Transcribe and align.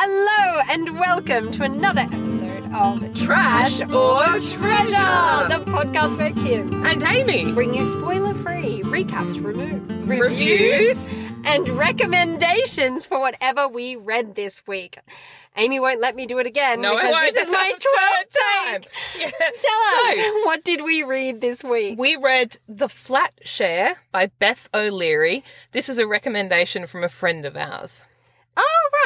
Hello 0.00 0.60
and 0.70 0.96
welcome 0.96 1.50
to 1.50 1.64
another 1.64 2.02
episode 2.02 2.72
of 2.72 3.12
Trash 3.14 3.80
or 3.80 4.22
Treasure. 4.38 5.48
the 5.48 5.60
podcast 5.66 6.16
where 6.16 6.30
Kim 6.34 6.84
And 6.86 7.02
Amy. 7.02 7.50
bring 7.52 7.74
you 7.74 7.84
spoiler-free 7.84 8.82
recaps, 8.84 9.42
remo- 9.44 9.80
Reviews. 10.04 11.08
and 11.44 11.68
recommendations 11.70 13.06
for 13.06 13.18
whatever 13.18 13.66
we 13.66 13.96
read 13.96 14.36
this 14.36 14.64
week. 14.68 15.00
Amy 15.56 15.80
won't 15.80 16.00
let 16.00 16.14
me 16.14 16.26
do 16.26 16.38
it 16.38 16.46
again 16.46 16.80
No, 16.80 16.92
I 16.92 17.00
because 17.00 17.12
won't. 17.14 17.34
this 17.34 17.48
is 17.48 17.52
my 17.52 17.58
our 17.58 17.64
third 17.72 17.82
twelfth 17.82 18.86
take. 18.86 19.20
Yeah. 19.20 19.30
Tell 19.30 20.14
So, 20.14 20.20
us, 20.38 20.46
what 20.46 20.64
did 20.64 20.84
we 20.84 21.02
read 21.02 21.40
this 21.40 21.64
week? 21.64 21.98
we 21.98 22.14
read 22.14 22.56
The 22.68 22.88
Flat 22.88 23.34
Share 23.44 23.96
by 24.12 24.26
Beth 24.38 24.68
O'Leary. 24.72 25.42
This 25.72 25.88
was 25.88 25.98
a 25.98 26.06
recommendation 26.06 26.86
from 26.86 27.02
a 27.02 27.08
friend 27.08 27.44
of 27.44 27.56
ours. 27.56 28.04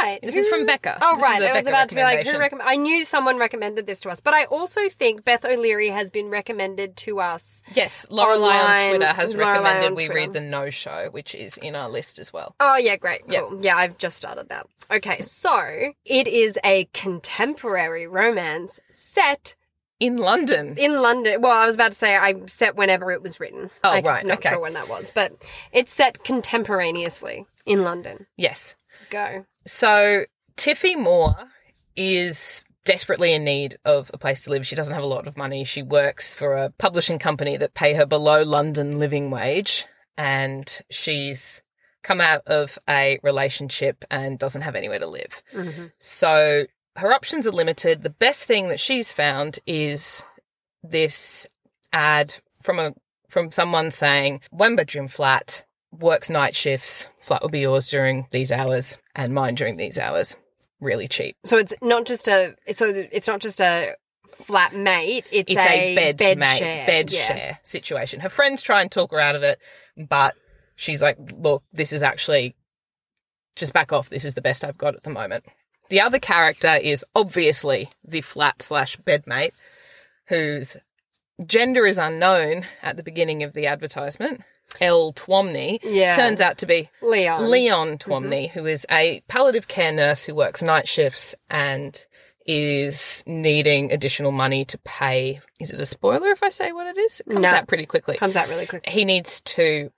Right, 0.01 0.19
This 0.23 0.37
is 0.37 0.47
from 0.49 0.67
Becca. 0.67 0.99
Oh 1.01 1.15
This 1.17 1.23
right, 1.23 1.43
I 1.43 1.53
was 1.53 1.59
Becca 1.65 1.69
about 1.69 1.89
to 1.91 1.95
be 1.95 2.03
like, 2.03 2.27
who 2.27 2.39
recommend? 2.39 2.69
I 2.69 2.77
knew 2.77 3.05
someone 3.05 3.39
recommended 3.39 3.87
this 3.87 4.01
to 4.01 4.11
us, 4.11 4.21
but 4.21 4.35
I 4.35 4.45
also 4.45 4.89
think 4.89 5.25
Beth 5.25 5.45
O'Leary 5.45 5.91
has 5.91 6.11
been 6.11 6.29
recommended 6.29 6.97
to 6.99 7.21
us. 7.21 7.63
Yes, 7.75 8.07
Lorelei 8.11 8.49
on 8.49 8.89
Twitter 8.97 9.13
has 9.13 9.35
Lorelei 9.35 9.53
recommended 9.63 9.97
we 9.97 10.07
Twitter. 10.07 10.15
read 10.21 10.33
The 10.33 10.41
No 10.41 10.71
Show, 10.71 11.09
which 11.13 11.35
is 11.35 11.57
in 11.57 11.77
our 11.77 11.89
list 11.89 12.19
as 12.19 12.33
well. 12.33 12.55
Oh 12.59 12.77
yeah, 12.77 12.97
great, 12.97 13.23
Yep. 13.29 13.45
Yeah, 13.61 13.77
I've 13.77 13.99
just 13.99 14.17
started 14.17 14.49
that. 14.49 14.67
Okay, 14.91 15.21
so 15.23 15.93
it 16.05 16.27
is 16.29 16.59
a 16.65 16.87
contemporary 16.93 18.07
romance 18.07 18.81
set 18.91 19.55
In 20.01 20.17
London. 20.17 20.75
in 20.79 21.01
London. 21.01 21.41
Well, 21.41 21.53
I 21.53 21.65
was 21.67 21.75
about 21.77 21.93
to 21.93 21.99
say 21.99 22.17
I 22.17 22.35
set 22.47 22.77
whenever 22.77 23.13
it 23.13 23.23
was 23.23 23.39
written. 23.41 23.71
Oh, 23.85 23.93
I'm 23.93 24.05
right, 24.05 24.27
not 24.27 24.39
okay. 24.39 24.51
sure 24.51 24.61
when 24.61 24.73
that 24.75 24.89
was, 24.89 25.13
but 25.15 25.33
it's 25.73 25.93
set 25.93 26.25
contemporaneously 26.25 27.47
in 27.65 27.85
London. 27.85 28.27
Yes. 28.37 28.75
Go. 29.11 29.47
So 29.65 30.25
Tiffy 30.57 30.97
Moore 30.97 31.37
is 31.97 32.65
desperately 32.85 33.33
in 33.33 33.45
need 33.45 33.79
of 33.85 34.11
a 34.13 34.19
place 34.19 34.43
to 34.43 34.51
live. 34.51 34.67
She 34.67 34.75
doesn't 34.75 34.95
have 34.95 35.05
a 35.05 35.07
lot 35.07 35.27
of 35.27 35.37
money. 35.37 35.65
She 35.65 35.83
works 35.83 36.35
for 36.35 36.55
a 36.55 36.71
publishing 36.79 37.19
company 37.19 37.57
that 37.57 37.75
pay 37.75 37.95
her 37.95 38.07
below 38.07 38.43
London 38.43 38.99
living 38.99 39.31
wage 39.31 39.85
and 40.19 40.81
she's 40.91 41.63
come 42.03 42.21
out 42.21 42.43
of 42.47 42.79
a 42.89 43.19
relationship 43.23 44.05
and 44.11 44.39
doesn't 44.39 44.63
have 44.63 44.75
anywhere 44.75 44.99
to 44.99 45.07
live. 45.07 45.43
hmm 45.53 45.87
So 46.01 46.67
her 46.97 47.13
options 47.13 47.47
are 47.47 47.53
limited. 47.53 48.03
The 48.03 48.11
best 48.11 48.47
thing 48.47 48.69
that 48.69 48.81
she's 48.81 49.13
found 49.13 49.61
is 49.67 50.25
this 50.83 51.47
ad 51.93 52.37
from 52.61 52.79
a 52.79 52.95
from 53.29 53.51
someone 53.51 53.91
saying 53.91 54.41
one 54.51 54.77
bedroom 54.77 55.09
flat 55.09 55.65
works 55.91 56.29
night 56.29 56.55
shifts. 56.55 57.09
Flat 57.23 57.41
will 57.41 57.49
be 57.49 57.61
yours 57.61 57.89
during 57.89 58.27
these 58.33 58.51
hours 58.51 58.99
and 59.15 59.33
mine 59.33 59.55
during 59.55 59.77
these 59.77 59.99
hours. 59.99 60.37
Really 60.81 61.07
cheap. 61.07 61.37
So 61.45 61.57
it's 61.57 61.73
not 61.81 62.05
just 62.05 62.27
a. 62.27 62.57
So 62.75 62.87
it's 62.87 63.29
not 63.29 63.41
just 63.41 63.61
a 63.61 63.95
flat 64.33 64.75
mate. 64.75 65.25
It's, 65.31 65.51
It's 65.53 65.61
a, 65.61 65.95
bed, 65.95 66.17
bed 66.17 66.39
mate, 66.39 66.59
share. 66.59 66.87
bed 66.87 67.13
yeah. 67.13 67.27
share 67.27 67.59
situation. 67.63 68.19
Her 68.21 68.29
friends 68.29 68.61
try 68.61 68.83
and 68.83 68.91
talk 68.91 69.13
her 69.13 69.21
out 69.21 69.37
of 69.37 69.45
it, 69.45 69.61
but 69.97 70.35
she's 70.75 71.01
like, 71.01 71.17
"Look, 71.39 71.63
this 71.73 71.93
is 71.93 72.03
actually 72.03 72.57
just 73.55 73.73
back 73.73 73.93
off. 73.93 74.11
This 74.11 74.25
is 74.25 74.35
the 74.35 74.43
best 74.43 74.65
I've 74.65 74.79
got 74.79 74.97
at 74.97 75.05
the 75.05 75.11
moment." 75.11 75.45
The 75.89 76.01
other 76.01 76.19
character 76.19 76.79
is 76.83 77.05
obviously 77.15 77.91
the 78.03 78.23
flat 78.23 78.63
slash 78.63 78.97
bedmate, 78.97 79.53
whose 80.27 80.77
gender 81.47 81.87
is 81.87 81.99
unknown 81.99 82.65
at 82.83 82.97
the 82.97 83.03
beginning 83.05 83.45
of 83.45 83.53
the 83.53 83.67
advertisement. 83.69 84.43
L. 84.81 85.13
Twomey 85.13 85.79
Yeah. 85.83 86.15
turns 86.17 86.41
out 86.41 86.59
to 86.59 86.67
be 86.67 86.89
Leon. 87.01 87.51
Leon 87.51 87.99
mm-hmm. 87.99 88.11
Twomey, 88.13 88.51
who 88.51 88.67
is 88.67 88.87
a 88.91 89.23
palliative 89.29 89.69
care 89.69 89.93
nurse 89.93 90.23
who 90.25 90.35
works 90.35 90.63
night 90.63 90.89
shifts 90.89 91.35
and 91.51 92.05
is 92.47 93.23
needing 93.27 93.93
additional 93.93 94.33
money 94.33 94.65
to 94.65 94.79
pay. 94.79 95.41
Is 95.61 95.73
it 95.73 95.79
a 95.81 95.87
spoiler 95.87 96.29
if 96.31 96.43
I 96.43 96.51
say 96.51 96.73
what 96.73 96.87
it 96.89 96.99
is? 96.99 97.21
It 97.21 97.31
comes 97.31 97.43
No. 97.43 97.49
out 97.49 97.69
pretty 97.69 97.87
quickly. 97.87 98.17
comes 98.17 98.35
out 98.37 98.49
really 98.49 98.67
quick. 98.67 98.89
He 98.89 99.05
needs 99.05 99.41
to 99.43 99.91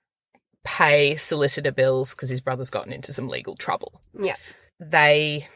pay 0.65 1.15
solicitor 1.17 1.73
bills 1.73 2.15
because 2.15 2.29
his 2.31 2.41
brother's 2.41 2.71
gotten 2.71 2.93
into 2.93 3.13
some 3.13 3.29
legal 3.29 3.57
trouble. 3.57 4.01
Yeah. 4.19 4.37
They 4.81 5.49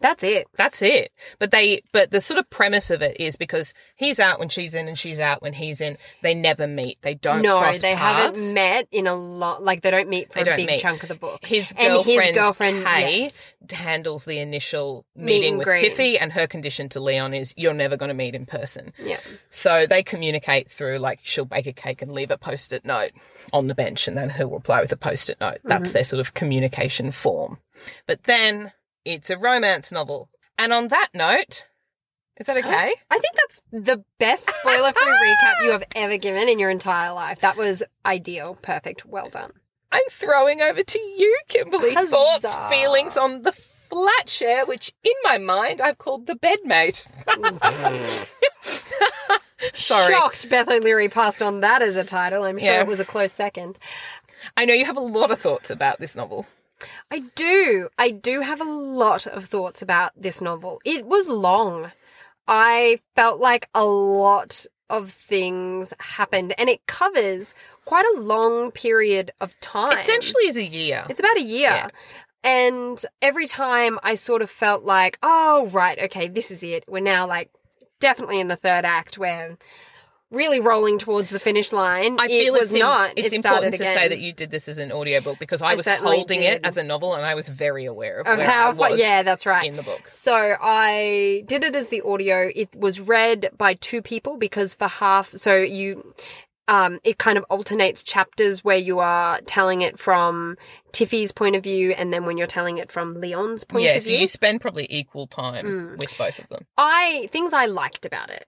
That's 0.00 0.22
it. 0.22 0.46
that's 0.56 0.80
it. 0.82 1.12
But 1.38 1.50
they 1.50 1.80
but 1.92 2.10
the 2.10 2.20
sort 2.20 2.38
of 2.38 2.48
premise 2.50 2.90
of 2.90 3.02
it 3.02 3.20
is 3.20 3.36
because 3.36 3.74
he's 3.96 4.20
out 4.20 4.38
when 4.38 4.48
she's 4.48 4.74
in 4.74 4.86
and 4.88 4.98
she's 4.98 5.18
out 5.20 5.42
when 5.42 5.52
he's 5.54 5.80
in, 5.80 5.98
they 6.22 6.34
never 6.34 6.66
meet. 6.66 6.98
They 7.02 7.14
don't 7.14 7.42
no, 7.42 7.60
they 7.72 7.94
paths. 7.94 8.38
haven't 8.38 8.54
met 8.54 8.86
in 8.92 9.06
a 9.06 9.14
lot. 9.14 9.62
Like 9.62 9.82
they 9.82 9.90
don't 9.90 10.08
meet 10.08 10.32
for 10.32 10.44
They 10.44 10.52
a 10.52 10.56
big 10.56 10.66
meet. 10.68 10.80
chunk 10.80 11.02
of 11.02 11.08
the 11.08 11.14
book. 11.14 11.44
His 11.44 11.74
And 11.76 11.88
girlfriend, 11.94 12.22
his 12.22 12.36
girlfriend, 12.36 12.84
Kay 12.84 13.18
yes. 13.22 13.42
handles 13.72 14.24
the 14.24 14.38
initial 14.38 15.04
Meet 15.16 15.24
meeting 15.24 15.58
with 15.58 15.66
greet. 15.66 15.92
Tiffy, 15.92 16.16
and 16.20 16.32
her 16.32 16.46
condition 16.46 16.88
to 16.90 17.00
Leon 17.00 17.34
is 17.34 17.52
you're 17.56 17.74
never 17.74 17.96
going 17.96 18.08
to 18.10 18.14
meet 18.14 18.34
in 18.34 18.46
person. 18.46 18.92
Yeah. 19.02 19.18
So 19.50 19.84
they 19.86 20.02
communicate 20.02 20.70
through 20.70 20.98
like 20.98 21.20
she'll 21.24 21.44
bake 21.44 21.66
a 21.66 21.72
cake 21.72 22.02
and 22.02 22.12
leave 22.12 22.30
a 22.30 22.38
post-it 22.38 22.84
note 22.84 23.10
on 23.52 23.66
the 23.66 23.74
bench, 23.74 24.06
and 24.06 24.16
then 24.16 24.30
he'll 24.30 24.50
reply 24.50 24.80
with 24.80 24.92
a 24.92 24.96
post-it 24.96 25.40
note. 25.40 25.54
Mm-hmm. 25.58 25.68
That's 25.68 25.92
their 25.92 26.04
sort 26.04 26.20
of 26.20 26.34
communication 26.34 27.10
form. 27.10 27.58
But 28.06 28.24
then 28.24 28.72
it's 29.04 29.30
a 29.30 29.38
romance 29.38 29.90
novel, 29.92 30.28
and 30.56 30.72
on 30.72 30.88
that 30.88 31.08
note, 31.14 31.66
is 32.36 32.46
that 32.46 32.56
okay? 32.56 32.92
I 33.10 33.18
think 33.18 33.34
that's 33.36 33.62
the 33.72 34.04
best 34.18 34.50
spoiler 34.60 34.92
free 34.92 35.12
recap 35.12 35.64
you 35.64 35.70
have 35.72 35.84
ever 35.96 36.16
given 36.18 36.48
in 36.48 36.58
your 36.58 36.70
entire 36.70 37.12
life. 37.12 37.40
That 37.40 37.56
was 37.56 37.82
ideal. 38.06 38.58
Perfect. 38.62 39.04
Well 39.06 39.28
done. 39.28 39.52
I'm 39.90 40.02
throwing 40.10 40.60
over 40.60 40.82
to 40.82 40.98
you, 40.98 41.38
Kimberly. 41.48 41.94
Huzzah. 41.94 42.10
Thoughts, 42.10 42.54
feelings 42.68 43.16
on 43.16 43.42
the 43.42 43.52
flat 43.52 44.28
share, 44.28 44.66
which 44.66 44.92
in 45.02 45.14
my 45.24 45.38
mind 45.38 45.80
I've 45.80 45.96
called 45.98 46.26
the 46.26 46.34
bedmate. 46.36 47.06
Sorry. 49.74 50.12
Shocked 50.14 50.48
Beth 50.50 50.68
O'Leary 50.68 51.08
passed 51.08 51.42
on 51.42 51.60
that 51.60 51.82
as 51.82 51.96
a 51.96 52.04
title. 52.04 52.44
I'm 52.44 52.58
sure 52.58 52.66
Yeah. 52.68 52.80
it 52.82 52.86
was 52.86 53.00
a 53.00 53.04
close 53.04 53.32
second. 53.32 53.78
I 54.56 54.64
know 54.66 54.74
you 54.74 54.84
have 54.84 54.96
a 54.96 55.00
lot 55.00 55.30
of 55.30 55.40
thoughts 55.40 55.70
about 55.70 55.98
this 55.98 56.14
novel. 56.14 56.46
I 57.10 57.20
do. 57.34 57.88
I 57.98 58.10
do 58.10 58.40
have 58.42 58.60
a 58.60 58.64
lot 58.64 59.26
of 59.26 59.46
thoughts 59.46 59.82
about 59.82 60.12
this 60.16 60.40
novel. 60.40 60.80
It 60.84 61.06
was 61.06 61.28
long. 61.28 61.92
I 62.46 63.00
felt 63.14 63.40
like 63.40 63.68
a 63.74 63.84
lot 63.84 64.66
of 64.90 65.10
things 65.10 65.92
happened 66.00 66.54
and 66.58 66.68
it 66.68 66.86
covers 66.86 67.54
quite 67.84 68.06
a 68.16 68.20
long 68.20 68.70
period 68.70 69.30
of 69.40 69.58
time. 69.60 69.98
Essentially, 69.98 70.44
is 70.44 70.56
a 70.56 70.64
year. 70.64 71.04
It's 71.08 71.20
about 71.20 71.36
a 71.36 71.42
year. 71.42 71.70
Yeah. 71.70 71.88
And 72.44 73.02
every 73.20 73.46
time 73.46 73.98
I 74.02 74.14
sort 74.14 74.42
of 74.42 74.50
felt 74.50 74.84
like, 74.84 75.18
oh, 75.22 75.68
right, 75.72 75.98
okay, 76.04 76.28
this 76.28 76.50
is 76.50 76.62
it. 76.62 76.84
We're 76.88 77.00
now 77.00 77.26
like 77.26 77.50
definitely 78.00 78.40
in 78.40 78.48
the 78.48 78.56
third 78.56 78.84
act. 78.84 79.18
We're 79.18 79.56
really 80.30 80.60
rolling 80.60 80.98
towards 80.98 81.30
the 81.30 81.38
finish 81.38 81.72
line. 81.72 82.18
I 82.20 82.26
it 82.28 82.52
was 82.52 82.72
it's, 82.72 82.80
not. 82.80 83.12
it's 83.16 83.32
it 83.32 83.38
started 83.40 83.64
important 83.68 83.76
to 83.76 83.82
again. 83.82 83.96
say 83.96 84.08
that 84.08 84.20
you 84.20 84.32
did 84.32 84.50
this 84.50 84.68
as 84.68 84.78
an 84.78 84.92
audiobook 84.92 85.38
because 85.38 85.62
I, 85.62 85.72
I 85.72 85.74
was 85.74 85.86
holding 85.86 86.40
did. 86.40 86.58
it 86.58 86.66
as 86.66 86.76
a 86.76 86.84
novel 86.84 87.14
and 87.14 87.24
I 87.24 87.34
was 87.34 87.48
very 87.48 87.86
aware 87.86 88.20
of, 88.20 88.26
of 88.26 88.38
how 88.40 88.72
was 88.74 89.00
yeah, 89.00 89.22
that's 89.22 89.46
right. 89.46 89.66
in 89.66 89.76
the 89.76 89.82
book. 89.82 90.08
So 90.10 90.34
I 90.60 91.44
did 91.46 91.64
it 91.64 91.74
as 91.74 91.88
the 91.88 92.02
audio. 92.02 92.50
It 92.54 92.68
was 92.74 93.00
read 93.00 93.50
by 93.56 93.74
two 93.74 94.02
people 94.02 94.36
because 94.36 94.74
for 94.74 94.86
half, 94.88 95.30
so 95.30 95.56
you, 95.56 96.14
um, 96.68 96.98
it 97.04 97.16
kind 97.16 97.38
of 97.38 97.44
alternates 97.44 98.02
chapters 98.02 98.62
where 98.62 98.76
you 98.76 98.98
are 98.98 99.40
telling 99.46 99.80
it 99.80 99.98
from 99.98 100.58
Tiffy's 100.92 101.32
point 101.32 101.56
of 101.56 101.62
view 101.62 101.92
and 101.92 102.12
then 102.12 102.26
when 102.26 102.36
you're 102.36 102.46
telling 102.46 102.76
it 102.76 102.92
from 102.92 103.14
Leon's 103.14 103.64
point 103.64 103.84
Yeah, 103.84 103.92
of 103.94 104.02
so 104.02 104.08
view. 104.08 104.18
you 104.18 104.26
spend 104.26 104.60
probably 104.60 104.86
equal 104.90 105.26
time 105.26 105.64
Mm. 105.64 105.96
with 105.98 106.16
both 106.18 106.38
of 106.38 106.48
them. 106.50 106.66
I, 106.76 107.28
things 107.32 107.54
I 107.54 107.64
liked 107.64 108.04
about 108.04 108.28
it. 108.28 108.44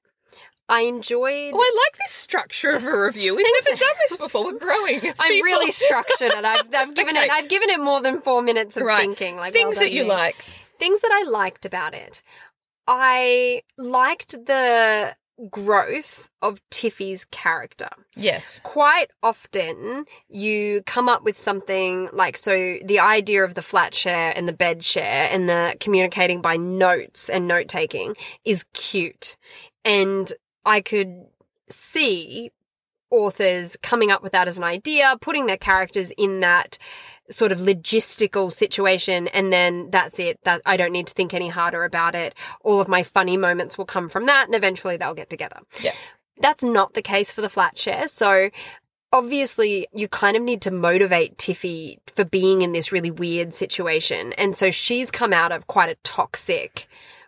I 0.71 0.83
enjoyed. 0.83 1.53
Oh, 1.55 1.59
I 1.61 1.85
like 1.85 1.99
this 1.99 2.13
structure 2.13 2.71
of 2.71 2.85
a 2.87 2.99
review. 2.99 3.35
We've 3.37 3.47
never 3.67 3.77
done 3.79 3.95
this 4.09 4.17
before. 4.17 4.45
We're 4.45 4.59
growing. 4.59 5.01
I'm 5.21 5.43
really 5.43 5.71
structured 5.71 6.31
it. 6.33 6.45
I've, 6.45 6.73
I've 6.75 6.95
given 6.95 7.17
it. 7.17 7.31
I've 7.31 7.49
given 7.49 7.71
it 7.71 7.81
more 7.81 8.01
than 8.01 8.21
four 8.23 8.41
minutes 8.41 8.77
of 8.77 8.85
Right. 8.85 9.01
thinking. 9.01 9.37
Like 9.37 9.53
things 9.53 9.77
well 9.77 9.85
that 9.87 9.93
you 9.93 10.05
me. 10.05 10.09
like. 10.11 10.37
things 10.79 11.01
that 11.03 11.11
I 11.13 11.29
liked 11.29 11.65
about 11.67 11.93
it. 11.95 12.23
I 12.87 13.63
liked 13.77 14.33
the 14.47 15.17
growth 15.51 16.29
of 16.43 16.61
Tiffy's 16.71 17.25
character. 17.25 17.89
Yes. 18.15 18.61
Quite 18.63 19.07
often, 19.23 20.05
you 20.29 20.83
come 20.87 21.09
up 21.09 21.25
with 21.25 21.39
something 21.39 22.09
like 22.13 22.37
so 22.37 22.77
the 22.85 22.99
idea 23.01 23.43
of 23.45 23.55
the 23.55 23.63
flat 23.63 23.95
share 23.95 24.33
and 24.37 24.47
the 24.47 24.53
bed 24.53 24.85
share 24.85 25.29
and 25.33 25.49
the 25.49 25.77
communicating 25.81 26.41
by 26.43 26.57
notes 26.57 27.29
and 27.29 27.49
note 27.49 27.69
taking 27.69 28.15
is 28.45 28.65
cute. 28.75 29.37
And 29.85 30.31
I 30.65 30.81
could 30.81 31.27
see 31.69 32.51
authors 33.11 33.77
coming 33.83 34.11
up 34.11 34.23
with 34.23 34.33
that 34.33 34.49
as 34.49 34.59
an 34.59 34.65
idea, 34.65 35.17
putting 35.21 35.47
their 35.47 35.57
characters 35.57 36.13
in 36.13 36.41
that 36.41 36.79
sort 37.31 37.53
of 37.53 37.59
logistical 37.59 38.53
situation 38.53 39.29
and 39.29 39.53
then 39.53 39.89
that's 39.91 40.19
it 40.19 40.39
that 40.43 40.61
I 40.67 40.77
don't 40.77 40.91
need 40.91 41.07
to 41.07 41.15
think 41.15 41.33
any 41.33 41.47
harder 41.49 41.85
about 41.85 42.17
it 42.17 42.35
all 42.63 42.81
of 42.81 42.89
my 42.89 43.05
funny 43.05 43.37
moments 43.37 43.79
will 43.79 43.85
come 43.85 44.09
from 44.09 44.27
that 44.27 44.47
and 44.47 44.55
eventually 44.57 44.97
they'll 44.97 45.15
get 45.15 45.31
together 45.31 45.61
Yeah. 45.81 45.93
that's 46.39 46.65
not 46.65 46.95
the 46.95 47.03
case 47.03 47.33
for 47.33 47.41
the 47.41 47.49
flat 47.49 47.79
share 47.79 48.09
so 48.09 48.51
obviously 49.13 49.87
you 49.93 50.09
kind 50.09 50.37
of 50.37 50.43
need 50.43 50.61
to 50.63 50.71
motivate 50.71 51.37
Tiffy 51.37 51.99
for 52.15 52.25
being 52.25 52.63
in 52.63 52.73
this 52.73 52.93
really 52.93 53.11
weird 53.11 53.53
situation. 53.53 54.33
And 54.35 54.55
so 54.55 54.71
she's 54.71 55.11
come 55.11 55.33
out 55.33 55.53
of 55.53 55.67
quite 55.67 55.89
a 55.89 55.97
toxic 56.03 56.87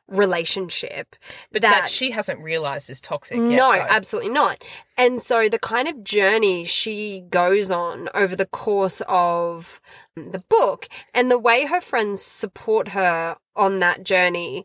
relationship. 0.08 1.16
But 1.50 1.62
that, 1.62 1.88
she 1.88 2.10
hasn't 2.10 2.40
realized 2.40 2.90
is 2.90 3.00
toxic. 3.00 3.38
No, 3.38 3.72
though. 3.72 3.86
absolutely 3.88 4.30
not. 4.30 4.62
And 4.96 5.22
so 5.22 5.48
the 5.48 5.58
kind 5.58 5.88
of 5.88 6.04
journey 6.04 6.64
she 6.64 7.20
goes 7.30 7.70
on 7.70 8.08
over 8.14 8.36
the 8.36 8.46
course 8.46 9.02
of 9.08 9.80
the 10.16 10.42
book 10.48 10.88
and 11.14 11.30
the 11.30 11.38
way 11.38 11.66
her 11.66 11.80
friends 11.80 12.22
support 12.22 12.88
her 12.88 13.36
on 13.56 13.78
that 13.80 14.04
journey, 14.04 14.64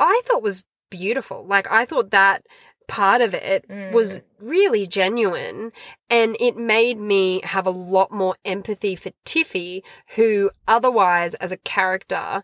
I 0.00 0.20
thought 0.24 0.42
was 0.42 0.64
beautiful. 0.90 1.44
Like, 1.46 1.70
I 1.70 1.84
thought 1.84 2.10
that 2.10 2.44
part 2.88 3.20
of 3.20 3.34
it 3.34 3.66
was 3.92 4.18
mm. 4.18 4.22
really 4.40 4.86
genuine 4.86 5.70
and 6.08 6.36
it 6.40 6.56
made 6.56 6.98
me 6.98 7.40
have 7.44 7.66
a 7.66 7.70
lot 7.70 8.10
more 8.10 8.34
empathy 8.44 8.96
for 8.96 9.10
Tiffy, 9.24 9.82
who 10.16 10.50
otherwise 10.66 11.34
as 11.34 11.52
a 11.52 11.58
character 11.58 12.42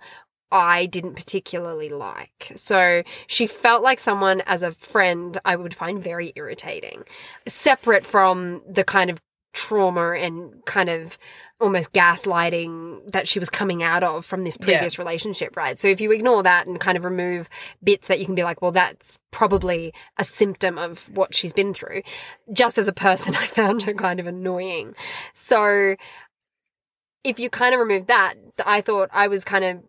I 0.50 0.86
didn't 0.86 1.14
particularly 1.14 1.88
like. 1.88 2.52
So 2.56 3.02
she 3.26 3.46
felt 3.46 3.82
like 3.82 3.98
someone 3.98 4.40
as 4.46 4.62
a 4.62 4.70
friend 4.70 5.36
I 5.44 5.56
would 5.56 5.74
find 5.74 6.02
very 6.02 6.32
irritating, 6.36 7.04
separate 7.46 8.06
from 8.06 8.62
the 8.68 8.84
kind 8.84 9.10
of 9.10 9.20
trauma 9.54 10.12
and 10.12 10.64
kind 10.66 10.90
of 10.90 11.16
almost 11.60 11.92
gaslighting 11.92 13.10
that 13.12 13.26
she 13.26 13.38
was 13.38 13.48
coming 13.48 13.82
out 13.82 14.02
of 14.02 14.26
from 14.26 14.44
this 14.44 14.56
previous 14.56 14.98
relationship, 14.98 15.56
right? 15.56 15.78
So 15.78 15.88
if 15.88 16.00
you 16.00 16.12
ignore 16.12 16.42
that 16.42 16.66
and 16.66 16.78
kind 16.78 16.98
of 16.98 17.04
remove 17.04 17.48
bits 17.82 18.08
that 18.08 18.18
you 18.18 18.26
can 18.26 18.34
be 18.34 18.42
like, 18.42 18.60
well, 18.60 18.72
that's 18.72 19.18
probably 19.30 19.94
a 20.18 20.24
symptom 20.24 20.76
of 20.76 21.08
what 21.16 21.34
she's 21.34 21.52
been 21.52 21.72
through. 21.72 22.02
Just 22.52 22.76
as 22.76 22.88
a 22.88 22.92
person, 22.92 23.34
I 23.38 23.46
found 23.46 23.82
her 23.82 23.94
kind 23.94 24.20
of 24.20 24.26
annoying. 24.26 24.94
So 25.32 25.94
if 27.22 27.38
you 27.38 27.48
kind 27.48 27.74
of 27.74 27.80
remove 27.80 28.08
that, 28.08 28.34
I 28.66 28.80
thought 28.80 29.08
I 29.12 29.28
was 29.28 29.44
kind 29.44 29.64
of 29.64 29.82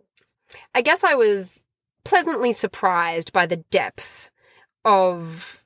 I 0.73 0.81
guess 0.81 1.03
I 1.03 1.15
was 1.15 1.63
pleasantly 2.03 2.53
surprised 2.53 3.33
by 3.33 3.45
the 3.45 3.57
depth 3.57 4.29
of 4.83 5.63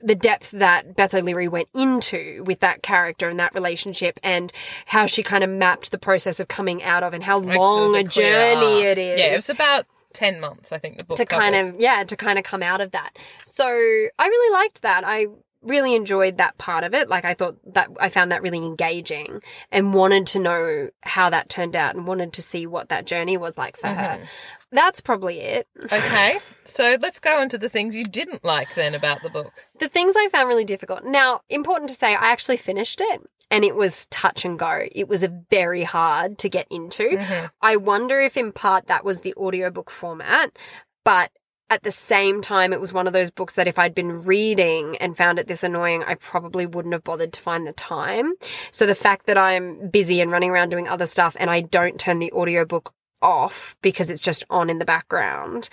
the 0.00 0.14
depth 0.14 0.50
that 0.50 0.94
Beth 0.94 1.14
O'Leary 1.14 1.48
went 1.48 1.68
into 1.74 2.44
with 2.44 2.60
that 2.60 2.82
character 2.82 3.28
and 3.28 3.40
that 3.40 3.54
relationship 3.54 4.20
and 4.22 4.52
how 4.86 5.06
she 5.06 5.22
kind 5.22 5.42
of 5.42 5.48
mapped 5.48 5.90
the 5.90 5.98
process 5.98 6.38
of 6.38 6.48
coming 6.48 6.82
out 6.82 7.02
of 7.02 7.14
and 7.14 7.22
how 7.22 7.38
long 7.38 7.92
there's 7.92 8.06
a 8.06 8.08
journey 8.08 8.82
it 8.82 8.98
is 8.98 9.18
Yeah, 9.18 9.26
it 9.32 9.36
was 9.36 9.50
about 9.50 9.86
10 10.12 10.40
months, 10.40 10.72
I 10.72 10.78
think 10.78 10.98
the 10.98 11.04
book 11.04 11.16
to 11.18 11.24
kind 11.24 11.54
of 11.54 11.80
yeah 11.80 12.04
to 12.04 12.16
kind 12.16 12.38
of 12.38 12.44
come 12.44 12.62
out 12.62 12.80
of 12.80 12.90
that. 12.92 13.16
So 13.44 13.66
i 13.66 14.26
really 14.26 14.52
liked 14.52 14.82
that. 14.82 15.02
I 15.06 15.26
really 15.62 15.94
enjoyed 15.94 16.38
that 16.38 16.58
part 16.58 16.84
of 16.84 16.94
it. 16.94 17.08
Like 17.08 17.24
i 17.24 17.34
thought 17.34 17.56
that 17.74 17.88
i 18.00 18.08
found 18.08 18.32
that 18.32 18.42
really 18.42 18.58
engaging 18.58 19.42
and 19.70 19.94
wanted 19.94 20.26
to 20.28 20.38
know 20.38 20.90
how 21.02 21.30
that 21.30 21.48
turned 21.48 21.76
out 21.76 21.94
and 21.94 22.06
wanted 22.06 22.32
to 22.34 22.42
see 22.42 22.66
what 22.66 22.88
that 22.88 23.06
journey 23.06 23.36
was 23.36 23.58
like 23.58 23.76
for 23.76 23.88
her. 23.88 24.16
Mm-hmm. 24.16 24.24
That's 24.72 25.00
probably 25.00 25.40
it. 25.40 25.68
Okay, 25.92 26.38
so 26.64 26.96
let's 27.00 27.20
go 27.20 27.40
into 27.40 27.56
the 27.56 27.68
things 27.68 27.96
you 27.96 28.04
didn't 28.04 28.44
like 28.44 28.74
then 28.74 28.94
about 28.94 29.22
the 29.22 29.30
book. 29.30 29.52
the 29.78 29.88
things 29.88 30.14
i 30.16 30.28
found 30.30 30.48
really 30.48 30.64
difficult. 30.64 31.04
Now 31.04 31.40
important 31.48 31.88
to 31.88 31.94
say 31.94 32.14
i 32.14 32.30
actually 32.30 32.56
finished 32.56 33.00
it 33.00 33.22
and 33.50 33.64
it 33.64 33.76
was 33.76 34.06
touch 34.06 34.44
and 34.44 34.58
go. 34.58 34.86
It 34.92 35.08
was 35.08 35.22
a 35.22 35.42
very 35.50 35.84
hard 35.84 36.38
to 36.38 36.48
get 36.48 36.66
into. 36.70 37.04
Mm-hmm. 37.04 37.46
I 37.62 37.76
wonder 37.76 38.20
if 38.20 38.36
in 38.36 38.52
part 38.52 38.86
that 38.88 39.04
was 39.04 39.20
the 39.20 39.34
audiobook 39.34 39.90
format, 39.90 40.56
but 41.04 41.30
at 41.68 41.82
the 41.82 41.90
same 41.90 42.40
time, 42.40 42.72
it 42.72 42.80
was 42.80 42.92
one 42.92 43.06
of 43.06 43.12
those 43.12 43.30
books 43.30 43.54
that 43.54 43.66
if 43.66 43.78
I'd 43.78 43.94
been 43.94 44.22
reading 44.24 44.96
and 44.98 45.16
found 45.16 45.38
it 45.38 45.48
this 45.48 45.64
annoying, 45.64 46.04
I 46.06 46.14
probably 46.14 46.64
wouldn't 46.64 46.92
have 46.94 47.02
bothered 47.02 47.32
to 47.32 47.40
find 47.40 47.66
the 47.66 47.72
time. 47.72 48.34
So 48.70 48.86
the 48.86 48.94
fact 48.94 49.26
that 49.26 49.36
I'm 49.36 49.88
busy 49.88 50.20
and 50.20 50.30
running 50.30 50.50
around 50.50 50.68
doing 50.68 50.86
other 50.86 51.06
stuff 51.06 51.36
and 51.40 51.50
I 51.50 51.62
don't 51.62 51.98
turn 51.98 52.20
the 52.20 52.30
audiobook 52.32 52.92
off 53.20 53.76
because 53.82 54.10
it's 54.10 54.22
just 54.22 54.44
on 54.48 54.70
in 54.70 54.78
the 54.78 54.84
background. 54.84 55.68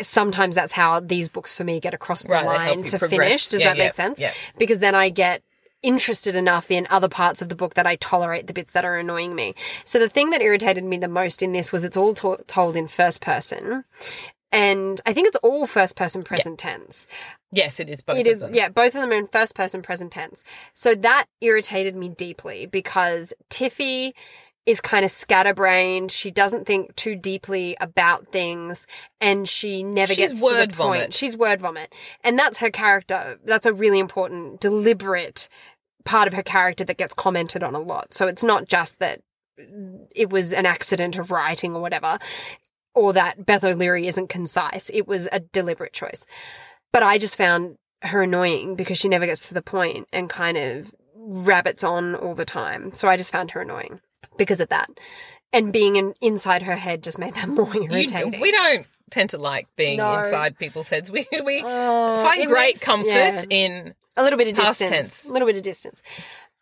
Sometimes 0.00 0.54
that's 0.54 0.72
how 0.72 1.00
these 1.00 1.28
books 1.28 1.54
for 1.54 1.64
me 1.64 1.80
get 1.80 1.92
across 1.92 2.22
the 2.22 2.30
Right, 2.32 2.46
line 2.46 2.84
to 2.84 2.98
progress. 2.98 3.10
finish. 3.10 3.48
Does 3.48 3.60
Yeah, 3.62 3.70
that 3.70 3.76
yeah, 3.76 3.84
make 3.84 3.92
sense? 3.94 4.20
yeah. 4.20 4.32
Because 4.56 4.78
then 4.78 4.94
I 4.94 5.10
get 5.10 5.42
interested 5.82 6.36
enough 6.36 6.70
in 6.70 6.86
other 6.90 7.08
parts 7.08 7.42
of 7.42 7.48
the 7.48 7.56
book 7.56 7.74
that 7.74 7.86
I 7.86 7.96
tolerate 7.96 8.46
the 8.46 8.52
bits 8.52 8.72
that 8.72 8.84
are 8.84 8.98
annoying 8.98 9.34
me. 9.34 9.54
So 9.84 9.98
the 9.98 10.08
thing 10.10 10.30
that 10.30 10.42
irritated 10.42 10.84
me 10.84 10.98
the 10.98 11.08
most 11.08 11.42
in 11.42 11.52
this 11.52 11.72
was 11.72 11.84
it's 11.84 11.96
all 11.96 12.14
to- 12.16 12.44
told 12.46 12.76
in 12.76 12.86
first 12.86 13.20
person. 13.20 13.84
And 14.52 15.00
I 15.06 15.12
think 15.12 15.28
it's 15.28 15.36
all 15.42 15.66
first 15.66 15.96
person 15.96 16.24
present 16.24 16.58
tense. 16.58 17.06
Yes, 17.52 17.78
it 17.80 17.88
is 17.88 18.02
both 18.02 18.16
It 18.16 18.26
of 18.26 18.32
is, 18.32 18.40
them. 18.40 18.54
yeah, 18.54 18.68
both 18.68 18.94
of 18.94 19.00
them 19.00 19.10
are 19.10 19.14
in 19.14 19.26
first 19.26 19.54
person 19.54 19.82
present 19.82 20.12
tense. 20.12 20.42
So 20.74 20.94
that 20.96 21.26
irritated 21.40 21.94
me 21.94 22.08
deeply 22.08 22.66
because 22.66 23.32
Tiffy 23.48 24.12
is 24.66 24.80
kind 24.80 25.04
of 25.04 25.10
scatterbrained. 25.10 26.10
She 26.10 26.30
doesn't 26.30 26.66
think 26.66 26.94
too 26.96 27.16
deeply 27.16 27.76
about 27.80 28.28
things 28.28 28.86
and 29.20 29.48
she 29.48 29.82
never 29.82 30.12
She's 30.14 30.28
gets 30.30 30.40
to 30.42 30.54
the 30.54 30.66
point. 30.68 30.74
vomit. 30.74 31.14
She's 31.14 31.36
word 31.36 31.60
vomit. 31.60 31.92
And 32.22 32.38
that's 32.38 32.58
her 32.58 32.70
character. 32.70 33.38
That's 33.44 33.66
a 33.66 33.72
really 33.72 33.98
important, 33.98 34.60
deliberate 34.60 35.48
part 36.04 36.28
of 36.28 36.34
her 36.34 36.42
character 36.42 36.84
that 36.84 36.98
gets 36.98 37.14
commented 37.14 37.62
on 37.62 37.74
a 37.74 37.80
lot. 37.80 38.14
So 38.14 38.26
it's 38.26 38.44
not 38.44 38.68
just 38.68 38.98
that 38.98 39.20
it 40.14 40.30
was 40.30 40.52
an 40.52 40.66
accident 40.66 41.18
of 41.18 41.30
writing 41.30 41.74
or 41.74 41.82
whatever, 41.82 42.18
or 42.94 43.12
that 43.12 43.46
Beth 43.46 43.64
O'Leary 43.64 44.06
isn't 44.06 44.28
concise. 44.28 44.90
It 44.92 45.06
was 45.06 45.28
a 45.32 45.40
deliberate 45.40 45.92
choice. 45.92 46.26
But 46.92 47.02
I 47.02 47.18
just 47.18 47.36
found 47.38 47.78
her 48.02 48.22
annoying 48.22 48.74
because 48.74 48.98
she 48.98 49.08
never 49.08 49.26
gets 49.26 49.48
to 49.48 49.54
the 49.54 49.62
point 49.62 50.08
and 50.12 50.28
kind 50.28 50.56
of 50.56 50.92
rabbits 51.14 51.84
on 51.84 52.14
all 52.14 52.34
the 52.34 52.44
time. 52.44 52.92
So 52.94 53.08
I 53.08 53.16
just 53.16 53.30
found 53.32 53.52
her 53.52 53.60
annoying 53.60 54.00
because 54.38 54.60
of 54.60 54.68
that. 54.70 54.88
And 55.52 55.72
being 55.72 55.96
in, 55.96 56.14
inside 56.20 56.62
her 56.62 56.76
head 56.76 57.02
just 57.02 57.18
made 57.18 57.34
that 57.34 57.48
more 57.48 57.74
irritating. 57.76 58.40
we 58.40 58.50
don't 58.52 58.86
tend 59.10 59.30
to 59.30 59.38
like 59.38 59.66
being 59.76 59.98
No. 59.98 60.18
inside 60.20 60.58
people's 60.58 60.88
heads. 60.88 61.10
We, 61.12 61.26
we 61.44 61.62
Oh, 61.64 62.22
find 62.24 62.46
great 62.46 62.68
makes- 62.76 62.84
comfort 62.84 63.08
yeah. 63.08 63.44
in. 63.50 63.94
a 64.16 64.22
little 64.22 64.38
bit 64.38 64.48
of 64.48 64.54
Past 64.56 64.78
distance. 64.78 64.96
tense. 65.22 65.28
A 65.28 65.32
little 65.32 65.46
bit 65.46 65.56
of 65.56 65.62
distance. 65.62 66.02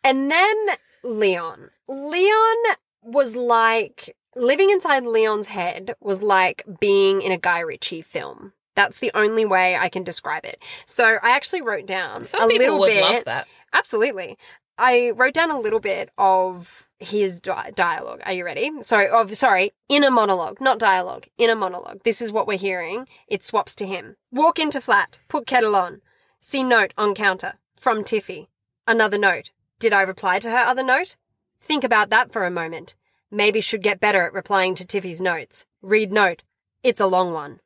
And 0.03 0.29
then 0.29 0.55
Leon. 1.03 1.69
Leon 1.87 2.57
was 3.03 3.35
like 3.35 4.15
living 4.35 4.69
inside 4.69 5.05
Leon's 5.05 5.47
head 5.47 5.95
was 5.99 6.21
like 6.21 6.63
being 6.79 7.21
in 7.21 7.31
a 7.31 7.37
Guy 7.37 7.59
Ritchie 7.59 8.01
film. 8.01 8.53
That's 8.75 8.99
the 8.99 9.11
only 9.13 9.45
way 9.45 9.75
I 9.75 9.89
can 9.89 10.03
describe 10.03 10.45
it. 10.45 10.61
So 10.85 11.17
I 11.21 11.31
actually 11.31 11.61
wrote 11.61 11.85
down 11.85 12.23
Some 12.25 12.43
a 12.43 12.47
people 12.47 12.59
little 12.65 12.79
would 12.79 12.89
bit. 12.91 13.01
love 13.01 13.25
that. 13.25 13.47
Absolutely. 13.73 14.37
I 14.77 15.11
wrote 15.11 15.33
down 15.33 15.51
a 15.51 15.59
little 15.59 15.81
bit 15.81 16.09
of 16.17 16.89
his 16.99 17.41
di- 17.41 17.71
dialogue. 17.75 18.21
Are 18.25 18.31
you 18.31 18.45
ready? 18.45 18.71
Sorry, 18.81 19.09
of 19.09 19.35
sorry, 19.35 19.71
inner 19.89 20.09
monologue, 20.11 20.61
not 20.61 20.79
dialogue, 20.79 21.27
inner 21.37 21.55
monologue. 21.55 22.01
This 22.05 22.21
is 22.21 22.31
what 22.31 22.47
we're 22.47 22.57
hearing. 22.57 23.05
It 23.27 23.43
swaps 23.43 23.75
to 23.75 23.85
him. 23.85 24.15
Walk 24.31 24.57
into 24.57 24.79
flat, 24.79 25.19
put 25.27 25.45
kettle 25.45 25.75
on. 25.75 26.01
See 26.39 26.63
note 26.63 26.93
on 26.97 27.13
counter 27.13 27.55
from 27.77 28.05
Tiffy. 28.05 28.47
Another 28.87 29.17
note. 29.17 29.51
Did 29.79 29.91
I 29.91 30.01
reply 30.03 30.39
to 30.39 30.49
her 30.49 30.57
other 30.57 30.83
note? 30.83 31.17
Think 31.61 31.83
about 31.83 32.09
that 32.11 32.31
for 32.31 32.45
a 32.45 32.51
moment. 32.51 32.95
Maybe 33.31 33.61
should 33.61 33.83
get 33.83 33.99
better 33.99 34.23
at 34.23 34.33
replying 34.33 34.75
to 34.75 34.85
Tiffy's 34.87 35.21
notes. 35.21 35.65
Read 35.81 36.11
note. 36.11 36.43
It's 36.83 36.99
a 36.99 37.07
long 37.07 37.33
one. 37.33 37.59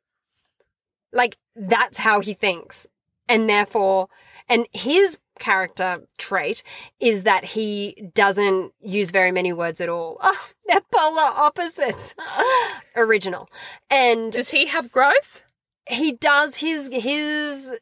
Like, 1.12 1.36
that's 1.56 1.98
how 1.98 2.20
he 2.20 2.34
thinks. 2.34 2.86
And 3.28 3.48
therefore, 3.48 4.08
and 4.48 4.66
his 4.72 5.18
character 5.38 6.02
trait 6.18 6.62
is 7.00 7.22
that 7.22 7.44
he 7.44 8.10
doesn't 8.14 8.72
use 8.80 9.10
very 9.10 9.32
many 9.32 9.52
words 9.52 9.80
at 9.80 9.88
all. 9.88 10.18
Oh, 10.22 10.48
they're 10.66 10.80
polar 10.90 11.30
opposites. 11.36 12.14
Original. 12.96 13.48
And 13.90 14.32
Does 14.32 14.50
he 14.50 14.66
have 14.66 14.90
growth? 14.90 15.44
he 15.86 16.12
does 16.12 16.56
his 16.56 16.88
his 16.90 17.78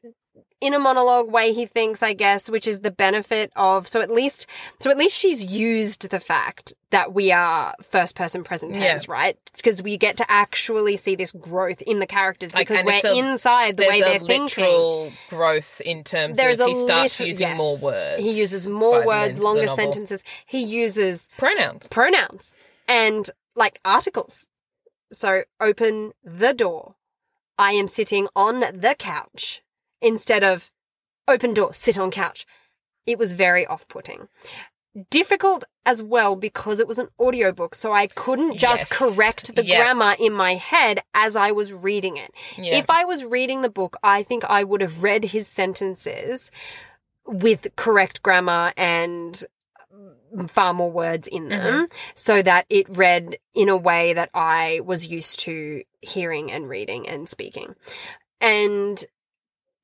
inner 0.62 0.78
monologue 0.78 1.30
way 1.30 1.52
he 1.52 1.66
thinks 1.66 2.02
i 2.02 2.12
guess 2.12 2.48
which 2.48 2.66
is 2.68 2.80
the 2.80 2.90
benefit 2.90 3.52
of 3.56 3.86
so 3.88 4.00
at 4.00 4.10
least 4.10 4.46
so 4.80 4.90
at 4.90 4.96
least 4.96 5.16
she's 5.16 5.44
used 5.52 6.08
the 6.10 6.20
fact 6.20 6.72
that 6.90 7.12
we 7.12 7.32
are 7.32 7.74
first 7.82 8.14
person 8.14 8.44
present 8.44 8.74
tense 8.74 9.08
right 9.08 9.36
because 9.56 9.82
we 9.82 9.96
get 9.96 10.16
to 10.16 10.30
actually 10.30 10.96
see 10.96 11.14
this 11.16 11.32
growth 11.32 11.82
in 11.82 11.98
the 11.98 12.06
characters 12.06 12.52
because 12.52 12.78
and 12.78 12.86
we're 12.86 13.00
a- 13.04 13.18
inside 13.18 13.76
the 13.76 13.86
way 13.86 14.00
they're 14.00 14.18
thinking 14.18 14.64
literal 14.64 15.12
growth 15.28 15.80
in 15.84 16.04
terms 16.04 16.36
there's 16.36 16.60
of 16.60 16.68
a 16.68 16.70
he 16.70 16.74
starts 16.82 17.20
liter- 17.20 17.26
using 17.28 17.48
yes. 17.48 17.58
more 17.58 17.76
words. 17.82 18.22
he 18.22 18.30
uses 18.30 18.66
more 18.66 19.04
words 19.06 19.30
end 19.30 19.30
of 19.32 19.36
the 19.38 19.42
longer 19.42 19.66
sentences 19.66 20.24
he 20.46 20.62
uses 20.62 21.28
Pronouns. 21.38 21.88
pronouns 21.88 22.56
and 22.88 23.30
like 23.54 23.80
articles. 23.84 24.46
So 25.10 25.42
open 25.60 26.12
the 26.24 26.54
door. 26.54 26.94
I 27.58 27.72
am 27.72 27.86
sitting 27.86 28.28
on 28.34 28.60
the 28.60 28.94
couch 28.98 29.60
instead 30.02 30.44
of 30.44 30.70
open 31.28 31.54
door, 31.54 31.72
sit 31.72 31.98
on 31.98 32.10
couch. 32.10 32.46
It 33.06 33.18
was 33.18 33.32
very 33.32 33.66
off 33.66 33.88
putting. 33.88 34.28
Difficult 35.10 35.64
as 35.86 36.02
well 36.02 36.36
because 36.36 36.78
it 36.78 36.86
was 36.86 36.98
an 36.98 37.08
audiobook, 37.18 37.74
so 37.74 37.92
I 37.92 38.06
couldn't 38.08 38.58
just 38.58 38.90
Yes. 38.90 38.98
correct 38.98 39.56
the 39.56 39.64
Yep. 39.64 39.78
grammar 39.80 40.14
in 40.18 40.34
my 40.34 40.54
head 40.54 41.02
as 41.14 41.34
I 41.34 41.50
was 41.50 41.72
reading 41.72 42.18
it. 42.18 42.32
Yeah. 42.56 42.74
If 42.76 42.90
I 42.90 43.04
was 43.06 43.24
reading 43.24 43.62
the 43.62 43.70
book, 43.70 43.96
I 44.02 44.22
think 44.22 44.44
I 44.44 44.64
would 44.64 44.82
have 44.82 45.02
read 45.02 45.24
his 45.24 45.48
sentences 45.48 46.50
with 47.24 47.74
correct 47.76 48.22
grammar 48.22 48.72
and 48.76 49.42
mm, 50.36 50.50
far 50.50 50.74
more 50.74 50.90
words 50.90 51.26
in 51.26 51.48
them 51.48 51.86
mm-hmm. 51.86 51.96
so 52.14 52.42
that 52.42 52.66
it 52.68 52.86
read 52.90 53.38
in 53.54 53.68
a 53.70 53.76
way 53.76 54.12
that 54.12 54.28
I 54.34 54.80
was 54.84 55.06
used 55.06 55.38
to 55.40 55.84
hearing 56.02 56.52
and 56.52 56.68
reading 56.68 57.08
and 57.08 57.28
speaking. 57.28 57.76
And 58.40 59.02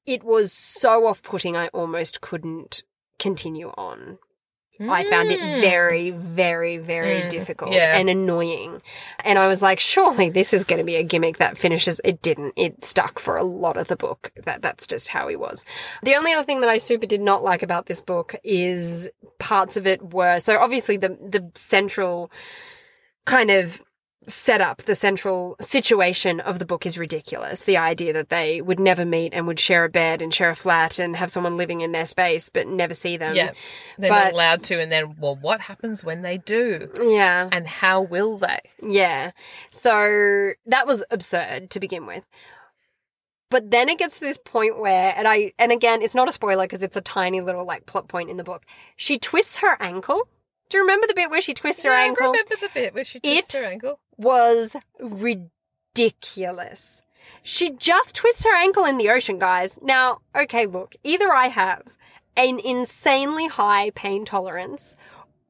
it 0.09 0.25
was 0.25 0.53
so 0.53 1.07
off 1.07 1.23
putting, 1.23 1.57
I 1.57 1.69
almost 1.69 2.21
couldn't 2.21 2.83
continue 3.19 3.71
on. 3.77 4.19
I 4.81 5.03
found 5.11 5.33
it 5.33 5.41
Mm. 5.41 5.61
very, 5.61 6.11
very, 6.11 6.77
very 6.79 7.23
Mm, 7.23 7.31
difficult 7.31 7.73
yeah. 7.73 7.97
and 7.99 8.09
annoying. 8.09 8.81
And 9.25 9.37
I 9.37 9.49
was 9.49 9.61
like, 9.61 9.81
surely 9.81 10.31
this 10.31 10.55
is 10.55 10.63
going 10.63 10.79
to 10.79 10.85
be 10.85 10.95
a 10.95 11.03
gimmick 11.03 11.39
that 11.39 11.59
finishes. 11.59 12.01
It 12.05 12.23
didn't. 12.23 12.53
It 12.57 12.85
stuck 12.85 13.19
for 13.19 13.37
a 13.37 13.43
lot 13.43 13.77
of 13.77 13.89
the 13.89 13.97
book. 13.97 14.31
That 14.45 14.63
that's 14.63 14.87
just 14.87 15.09
how 15.09 15.27
he 15.27 15.35
was. 15.35 15.65
The 16.05 16.15
only 16.15 16.33
other 16.33 16.45
thing 16.45 16.61
that 16.61 16.71
I 16.71 16.77
super 16.79 17.07
did 17.07 17.21
not 17.21 17.43
like 17.43 17.65
about 17.65 17.87
this 17.87 18.01
book 18.01 18.37
is 18.45 19.11
parts 19.41 19.77
of 19.77 19.85
it 19.85 20.15
were 20.15 20.39
so 20.39 20.59
obviously 20.61 20.97
the 20.97 21.09
the 21.21 21.51
central 21.57 22.31
kind 23.25 23.51
of 23.51 23.83
setup, 24.29 24.83
the 24.83 24.95
central 24.95 25.57
situation 25.61 26.39
of 26.41 26.59
the 26.59 26.65
book 26.67 26.87
is 26.87 26.99
ridiculous. 26.99 27.65
The 27.65 27.77
idea 27.77 28.13
that 28.13 28.29
they 28.29 28.61
would 28.61 28.79
never 28.79 29.05
meet 29.05 29.33
and 29.35 29.47
would 29.47 29.59
share 29.59 29.85
a 29.85 29.89
bed 29.89 30.23
and 30.23 30.33
share 30.33 30.51
a 30.51 30.55
flat 30.55 30.99
and 30.99 31.17
have 31.17 31.31
someone 31.31 31.57
living 31.57 31.81
in 31.81 31.93
their 31.93 32.05
space 32.07 32.49
but 32.49 32.67
never 32.67 32.95
see 32.95 33.17
them. 33.17 33.35
yeah, 33.35 33.53
they're 33.99 34.11
but- 34.11 34.25
not 34.25 34.33
allowed 34.35 34.63
to. 34.65 34.81
And 34.81 34.93
then, 34.93 35.17
well, 35.19 35.37
what 35.37 35.61
happens 35.63 36.05
when 36.05 36.23
they 36.23 36.39
do? 36.39 36.89
Yeah. 37.03 37.49
And 37.51 37.67
how 37.67 38.03
will 38.03 38.39
they? 38.39 38.59
Yeah. 38.83 39.33
So 39.71 40.53
that 40.67 40.87
was 40.87 41.03
absurd 41.11 41.71
to 41.71 41.81
begin 41.81 42.07
with. 42.07 42.27
But 43.51 43.71
then 43.71 43.89
it 43.89 43.99
gets 43.99 44.19
to 44.19 44.25
this 44.27 44.37
point 44.37 44.79
where, 44.79 45.15
and 45.17 45.27
I, 45.27 45.53
and 45.59 45.73
again, 45.73 46.03
it's 46.03 46.15
not 46.15 46.29
a 46.29 46.33
spoiler 46.33 46.65
because 46.65 46.83
it's 46.83 46.97
a 46.99 47.01
tiny 47.01 47.41
little 47.41 47.65
like 47.65 47.87
plot 47.87 48.07
point 48.07 48.29
in 48.29 48.37
the 48.37 48.45
book. 48.45 48.65
She 48.97 49.19
twists 49.19 49.59
her 49.59 49.81
ankle. 49.81 50.29
Do 50.69 50.77
you 50.77 50.83
remember 50.85 51.07
the 51.07 51.15
bit 51.15 51.31
where 51.31 51.41
she 51.41 51.55
twists 51.55 51.83
her 51.85 51.93
ankle? 51.95 52.27
I 52.27 52.31
remember 52.33 52.57
the 52.61 52.69
bit 52.75 52.95
where 52.95 53.05
she 53.05 53.21
twists 53.21 53.55
It- 53.55 53.59
her 53.59 53.65
ankle. 53.67 54.01
Was 54.19 54.77
ridiculous. 55.01 57.03
She 57.43 57.71
just 57.71 58.15
twists 58.15 58.45
her 58.45 58.57
ankle 58.57 58.85
in 58.85 58.99
the 58.99 59.11
ocean, 59.11 59.39
guys. 59.39 59.79
Now, 59.81 60.19
okay, 60.37 60.67
look, 60.67 60.97
either 61.03 61.33
I 61.33 61.49
have 61.49 61.97
an 62.37 62.61
insanely 62.61 63.49
high 63.49 63.91
pain 63.91 64.25
tolerance, 64.25 64.97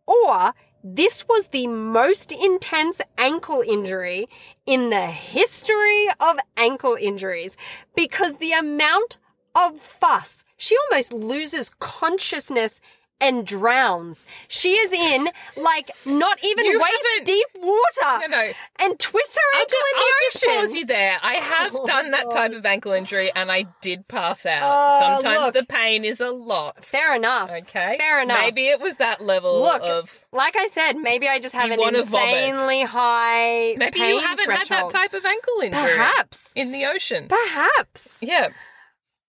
or 0.06 0.54
this 0.82 1.26
was 1.28 1.48
the 1.48 1.66
most 1.66 2.32
intense 2.32 3.00
ankle 3.16 3.62
injury 3.66 4.28
in 4.64 4.90
the 4.90 5.06
history 5.06 6.08
of 6.20 6.38
ankle 6.56 6.96
injuries 7.00 7.56
because 7.94 8.36
the 8.36 8.52
amount 8.52 9.18
of 9.54 9.78
fuss, 9.78 10.44
she 10.56 10.76
almost 10.90 11.12
loses 11.12 11.70
consciousness 11.78 12.80
and 13.20 13.46
drowns. 13.46 14.24
She 14.48 14.74
is 14.76 14.92
in 14.92 15.28
like 15.56 15.90
not 16.06 16.38
even 16.44 16.64
You 16.66 16.78
waist 16.78 17.24
deep 17.24 17.46
water 17.60 18.20
No, 18.20 18.26
no. 18.28 18.50
and 18.78 18.98
twists 18.98 19.36
her 19.36 19.42
I'll, 19.54 19.60
ankle 19.60 19.70
just, 19.78 19.92
in 19.92 19.98
I'll 19.98 20.04
the 20.04 20.30
just 20.32 20.44
ocean. 20.44 20.60
pause 20.60 20.74
you 20.76 20.84
there. 20.86 21.18
I 21.22 21.34
have 21.34 21.74
Oh, 21.74 21.84
done 21.86 22.10
that 22.12 22.24
God. 22.24 22.30
type 22.32 22.52
of 22.52 22.64
ankle 22.64 22.92
injury 22.92 23.30
and 23.34 23.50
I 23.50 23.64
did 23.80 24.06
pass 24.08 24.46
out. 24.46 24.62
Oh, 24.62 25.00
Sometimes 25.20 25.40
look. 25.46 25.54
the 25.54 25.64
pain 25.64 26.04
is 26.04 26.20
a 26.20 26.30
lot. 26.30 26.84
Fair 26.84 27.14
enough. 27.16 27.50
Okay. 27.50 27.96
Fair 27.98 28.22
enough. 28.22 28.38
Maybe 28.40 28.68
it 28.68 28.80
was 28.80 28.96
that 28.96 29.20
level 29.20 29.60
Look, 29.60 29.82
of. 29.82 30.24
Like 30.32 30.56
I 30.56 30.68
said, 30.68 30.92
maybe 30.96 31.28
I 31.28 31.38
just 31.40 31.54
have 31.54 31.70
an 31.70 31.78
wanna 31.80 32.02
vomit. 32.04 32.28
insanely 32.50 32.82
high 32.84 33.74
Maybe 33.76 33.98
you 33.98 34.20
haven't 34.20 34.44
threshold. 34.44 34.68
had 34.68 34.84
that 34.84 34.90
type 34.92 35.14
of 35.14 35.24
ankle 35.24 35.60
injury. 35.62 35.80
Perhaps. 35.80 36.52
In 36.54 36.70
the 36.72 36.86
ocean. 36.86 37.26
Perhaps. 37.28 38.18
Yeah. 38.22 38.48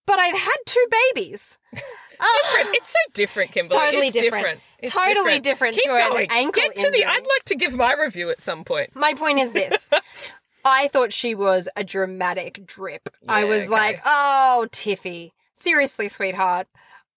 But 0.06 0.18
I've 0.18 0.38
had 0.38 0.56
two 0.66 0.86
babies. 1.14 1.58
Different. 1.72 1.86
Ah. 2.20 2.72
It's 2.72 2.88
so 2.88 2.98
different, 3.14 3.52
Kimberly. 3.52 3.78
totally 3.80 4.06
it's 4.08 4.16
different. 4.16 4.60
It's 4.78 4.92
Totally 4.92 5.40
different 5.40 5.74
Keep 5.76 5.84
to 5.84 5.94
an 5.94 6.10
going. 6.12 6.26
ankle 6.30 6.62
Get 6.62 6.76
to 6.76 6.90
the. 6.90 7.04
I'd 7.04 7.26
like 7.26 7.44
to 7.46 7.54
give 7.54 7.74
my 7.74 7.94
review 7.94 8.30
at 8.30 8.40
some 8.40 8.64
point. 8.64 8.94
My 8.94 9.14
point 9.14 9.38
is 9.38 9.52
this. 9.52 9.86
I 10.64 10.88
thought 10.88 11.12
she 11.12 11.34
was 11.34 11.68
a 11.76 11.84
dramatic 11.84 12.66
drip. 12.66 13.08
I 13.26 13.44
was 13.44 13.62
okay. 13.62 13.70
like, 13.70 14.02
oh, 14.04 14.68
Tiffy. 14.70 15.30
Seriously, 15.54 16.08
sweetheart. 16.08 16.66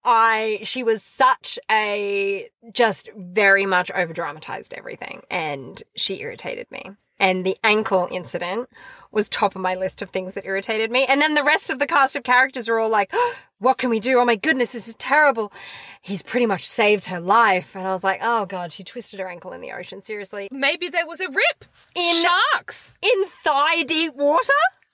I, 0.06 0.60
she 0.63 0.84
was 0.84 1.02
such 1.02 1.58
a, 1.72 2.50
just 2.74 3.10
very 3.16 3.66
much 3.66 3.90
over 3.92 4.12
dramatized 4.13 4.74
everything 4.74 5.22
and 5.32 5.82
she 5.96 6.20
irritated 6.22 6.70
me. 6.72 6.84
And 7.20 7.46
the 7.46 7.58
ankle 7.63 8.08
incident 8.12 8.70
was 9.13 9.29
top 9.29 9.55
of 9.55 9.62
my 9.62 9.75
list 9.75 10.01
of 10.01 10.10
things 10.10 10.34
that 10.34 10.46
irritated 10.46 10.91
me. 10.91 11.05
And 11.05 11.22
then 11.22 11.36
the 11.36 11.43
rest 11.43 11.70
of 11.70 11.79
the 11.79 11.88
cast 11.88 12.15
of 12.15 12.24
characters 12.24 12.67
are 12.67 12.79
all 12.79 12.89
like, 12.89 13.12
"Oh, 13.13 13.36
what 13.60 13.77
can 13.77 13.89
we 13.89 14.00
do? 14.00 14.20
Oh 14.20 14.25
my 14.25 14.36
goodness, 14.36 14.74
this 14.74 14.88
is 14.88 14.96
terrible. 14.96 15.53
He's 16.01 16.24
pretty 16.24 16.46
much 16.48 16.67
saved 16.67 17.05
her 17.05 17.20
life. 17.20 17.75
And 17.75 17.88
I 17.88 17.91
was 17.93 18.03
like, 18.03 18.20
oh 18.22 18.46
God, 18.46 18.74
she 18.74 18.84
twisted 18.84 19.20
her 19.22 19.27
ankle 19.27 19.53
in 19.53 19.62
the 19.62 19.72
ocean. 19.72 20.01
Seriously. 20.01 20.50
Maybe 20.51 20.89
there 20.89 21.05
was 21.08 21.22
a 21.22 21.29
rip. 21.29 21.65
In- 21.96 22.25
Sharks. 22.25 22.93
in 23.01 23.25
thigh 23.43 23.84
deep 23.84 24.15
water? 24.15 24.51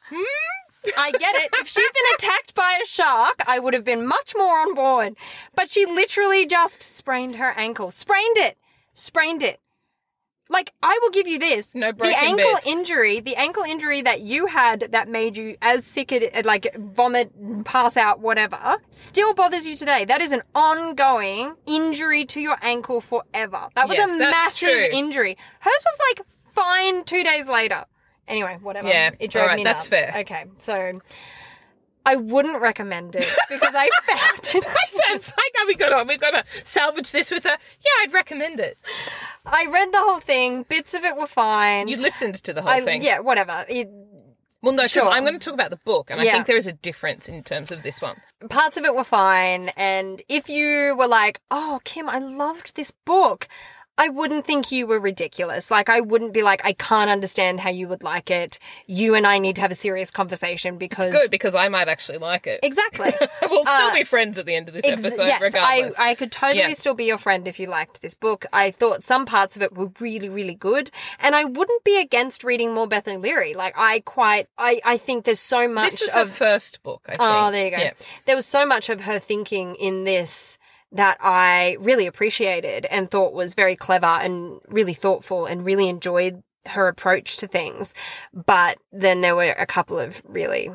Hmm? 0.09 0.23
I 0.97 1.11
get 1.11 1.35
it. 1.35 1.49
If 1.55 1.67
she'd 1.67 1.81
been 1.93 2.13
attacked 2.15 2.55
by 2.55 2.77
a 2.81 2.85
shark, 2.85 3.35
I 3.47 3.59
would 3.59 3.73
have 3.73 3.83
been 3.83 4.07
much 4.07 4.33
more 4.37 4.59
on 4.59 4.73
board. 4.75 5.15
But 5.55 5.69
she 5.71 5.85
literally 5.85 6.45
just 6.45 6.81
sprained 6.81 7.35
her 7.35 7.51
ankle. 7.57 7.91
Sprained 7.91 8.37
it. 8.37 8.57
Sprained 8.93 9.43
it. 9.43 9.59
Like, 10.51 10.73
I 10.81 10.97
will 11.01 11.11
give 11.11 11.27
you 11.27 11.37
this. 11.37 11.75
No 11.75 11.91
the 11.91 12.05
ankle 12.17 12.53
bits. 12.55 12.65
injury, 12.67 13.19
the 13.19 13.35
ankle 13.35 13.61
injury 13.63 14.01
that 14.01 14.21
you 14.21 14.47
had 14.47 14.87
that 14.91 15.07
made 15.07 15.37
you 15.37 15.55
as 15.61 15.85
sick 15.85 16.11
at 16.11 16.43
like 16.45 16.75
vomit, 16.75 17.31
pass 17.65 17.95
out, 17.95 18.19
whatever, 18.19 18.77
still 18.89 19.35
bothers 19.35 19.67
you 19.67 19.75
today. 19.75 20.05
That 20.05 20.21
is 20.21 20.31
an 20.31 20.41
ongoing 20.55 21.55
injury 21.67 22.25
to 22.25 22.41
your 22.41 22.57
ankle 22.63 22.99
forever. 22.99 23.67
That 23.75 23.87
was 23.87 23.97
Yes, 23.97 24.13
a 24.15 24.17
that's 24.17 24.31
massive 24.61 24.69
true. 24.69 24.87
injury. 24.91 25.37
Hers 25.59 25.85
was 25.85 25.99
like 26.09 26.25
fine 26.51 27.03
two 27.03 27.23
days 27.23 27.47
later. 27.47 27.85
Anyway, 28.27 28.57
whatever. 28.61 28.87
Yeah, 28.87 29.11
it 29.19 29.29
drove 29.31 29.43
alright, 29.43 29.57
me 29.57 29.63
that's 29.63 29.89
nuts. 29.89 30.03
fair. 30.11 30.21
Okay, 30.21 30.45
so 30.57 30.99
I 32.05 32.15
wouldn't 32.15 32.59
recommend 32.61 33.15
it 33.15 33.27
because 33.49 33.73
I 33.75 33.89
found 34.07 34.39
it. 34.39 34.63
That 34.65 34.89
sounds 35.07 35.33
like 35.35 35.51
how 35.55 35.67
we 35.67 35.75
got 35.75 35.93
on. 35.93 36.07
We've 36.07 36.19
got 36.19 36.31
to 36.31 36.43
salvage 36.65 37.11
this 37.11 37.29
with 37.31 37.45
a. 37.45 37.49
Yeah, 37.49 37.91
I'd 38.01 38.13
recommend 38.13 38.59
it. 38.59 38.77
I 39.45 39.67
read 39.71 39.91
the 39.91 39.99
whole 39.99 40.19
thing. 40.19 40.63
Bits 40.69 40.93
of 40.93 41.03
it 41.03 41.15
were 41.17 41.27
fine. 41.27 41.87
You 41.87 41.97
listened 41.97 42.35
to 42.35 42.53
the 42.53 42.61
whole 42.61 42.69
I, 42.71 42.81
thing. 42.81 43.03
yeah, 43.03 43.19
whatever. 43.19 43.65
It, 43.69 43.87
Well, 44.61 44.73
no, 44.73 44.83
because 44.83 44.91
Sure. 44.91 45.07
I'm 45.09 45.23
going 45.23 45.39
to 45.39 45.43
talk 45.43 45.53
about 45.53 45.69
the 45.69 45.77
book, 45.85 46.11
and 46.11 46.19
I 46.19 46.25
think 46.25 46.45
there 46.45 46.57
is 46.57 46.67
a 46.67 46.73
difference 46.73 47.29
in 47.29 47.43
terms 47.43 47.71
of 47.71 47.81
this 47.83 48.01
one. 48.01 48.17
parts 48.49 48.75
of 48.77 48.83
it 48.85 48.93
were 48.95 49.03
fine. 49.05 49.69
And 49.77 50.21
if 50.27 50.49
you 50.49 50.95
were 50.97 51.07
like, 51.07 51.39
oh, 51.49 51.79
Kim, 51.85 52.09
I 52.09 52.19
loved 52.19 52.75
this 52.75 52.91
book, 52.91 53.47
I 53.99 54.07
wouldn't 54.09 54.45
think 54.45 54.71
you 54.71 54.87
were 54.87 54.99
ridiculous. 54.99 55.69
Like, 55.69 55.89
I 55.89 55.99
wouldn't 56.01 56.33
be 56.33 56.41
like, 56.41 56.61
I 56.65 56.73
can't 56.73 57.09
understand 57.09 57.59
how 57.59 57.69
you 57.69 57.87
would 57.89 58.01
like 58.01 58.31
it. 58.31 58.57
You 58.87 59.13
and 59.13 59.27
I 59.27 59.37
need 59.37 59.55
to 59.57 59.61
have 59.61 59.71
a 59.71 59.75
serious 59.75 60.09
conversation 60.09 60.77
because. 60.77 61.11
Good, 61.13 61.29
because 61.29 61.53
I 61.53 61.67
might 61.69 61.87
actually 61.89 62.17
like 62.17 62.47
it. 62.47 62.61
Exactly. 62.63 63.11
we'll 63.49 63.65
still 63.65 63.75
Uh, 63.75 63.93
be 63.93 64.03
friends 64.03 64.37
at 64.37 64.45
the 64.45 64.55
end 64.55 64.69
of 64.69 64.73
this 64.73 64.85
Ex- 64.85 65.03
episode, 65.03 65.25
yes, 65.25 65.41
I, 65.41 65.45
regardless. 65.45 65.99
I 65.99 66.15
could 66.15 66.31
totally 66.31 66.59
Yeah. 66.59 66.73
still 66.73 66.93
be 66.93 67.05
your 67.05 67.17
friend 67.17 67.47
if 67.47 67.59
you 67.59 67.67
liked 67.67 68.01
this 68.01 68.15
book. 68.15 68.45
I 68.53 68.71
thought 68.71 69.03
some 69.03 69.25
parts 69.25 69.55
of 69.55 69.61
it 69.61 69.75
were 69.75 69.89
really, 69.99 70.29
really 70.29 70.55
good, 70.55 70.89
and 71.19 71.35
I 71.35 71.43
wouldn't 71.43 71.83
be 71.83 71.99
against 71.99 72.43
reading 72.43 72.73
more 72.73 72.87
Beth 72.87 73.07
O'Leary. 73.07 73.53
Like 73.53 73.73
I 73.77 73.99
quite, 74.01 74.47
I, 74.57 74.79
I 74.85 74.97
think 74.97 75.25
there's 75.25 75.39
so 75.39 75.67
much 75.67 75.91
this 75.91 76.01
is 76.03 76.13
her 76.13 76.21
of. 76.21 76.31
first 76.31 76.81
book, 76.83 77.01
I 77.07 77.11
think. 77.11 77.19
oh, 77.21 77.51
there 77.51 77.65
you 77.65 77.71
go. 77.71 77.77
Yeah. 77.77 77.91
There 78.25 78.35
was 78.35 78.45
so 78.45 78.65
much 78.65 78.89
of 78.89 79.01
her 79.01 79.19
thinking 79.19 79.75
in 79.75 80.05
this 80.05 80.57
that 80.91 81.17
I 81.21 81.77
really 81.79 82.07
appreciated 82.07 82.85
and 82.85 83.09
thought 83.09 83.33
was 83.33 83.53
very 83.53 83.75
clever 83.75 84.07
and 84.07 84.59
really 84.69 84.93
thoughtful 84.93 85.45
and 85.45 85.65
really 85.65 85.87
enjoyed 85.87 86.41
her 86.65 86.87
approach 86.87 87.37
to 87.37 87.47
things. 87.47 87.93
But 88.33 88.79
then 88.91 89.21
there 89.21 89.35
were 89.35 89.53
a 89.57 89.65
couple 89.65 89.99
of 89.99 90.21
really 90.25 90.71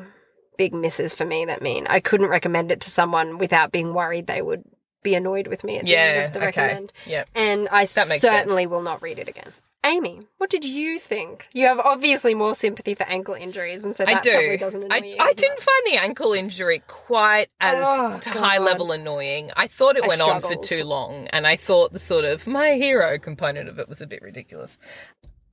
big 0.57 0.73
misses 0.73 1.13
for 1.13 1.25
me 1.25 1.45
that 1.45 1.61
mean 1.61 1.85
I 1.87 1.99
couldn't 1.99 2.29
recommend 2.29 2.71
it 2.71 2.79
to 2.81 2.89
someone 2.89 3.37
without 3.37 3.73
being 3.73 3.93
worried 3.93 4.27
they 4.27 4.41
would 4.41 4.63
be 5.03 5.15
annoyed 5.15 5.47
with 5.47 5.63
me 5.63 5.77
at 5.77 5.83
the 5.83 5.91
Yeah, 5.91 5.97
end 5.97 6.25
of 6.25 6.33
the 6.33 6.39
okay. 6.47 6.61
recommend. 6.61 6.93
Yeah. 7.05 7.25
And 7.35 7.67
I 7.69 7.85
certainly 7.85 8.65
will 8.65 8.81
not 8.81 9.01
read 9.01 9.19
it 9.19 9.27
again. 9.27 9.51
Amy, 9.85 10.21
what 10.37 10.49
did 10.49 10.65
you 10.65 10.97
think? 10.97 11.47
You 11.53 11.67
have 11.67 11.79
obviously 11.79 12.33
more 12.33 12.55
sympathy 12.55 12.95
for 12.95 13.03
ankle 13.03 13.35
injuries, 13.35 13.85
and 13.85 13.95
so 13.95 14.03
that 14.03 14.17
I 14.17 14.19
do. 14.19 14.31
probably 14.31 14.57
doesn't 14.57 14.83
annoy 14.83 14.95
I, 14.95 14.97
you. 15.05 15.15
I 15.19 15.33
didn't 15.33 15.57
much. 15.57 15.63
find 15.63 15.93
the 15.93 16.03
ankle 16.03 16.33
injury 16.33 16.81
quite 16.87 17.49
as 17.61 17.75
Oh, 17.77 18.19
high 18.25 18.57
level 18.57 18.91
annoying. 18.91 19.51
I 19.55 19.67
thought 19.67 19.95
it 19.95 20.03
I 20.03 20.07
went 20.07 20.21
on 20.21 20.41
for 20.41 20.55
too 20.55 20.83
long, 20.83 21.27
and 21.27 21.45
I 21.45 21.55
thought 21.55 21.93
the 21.93 21.99
sort 21.99 22.25
of 22.25 22.47
my 22.47 22.71
hero 22.71 23.19
component 23.19 23.69
of 23.69 23.77
it 23.77 23.87
was 23.87 24.01
a 24.01 24.07
bit 24.07 24.23
ridiculous. 24.23 24.79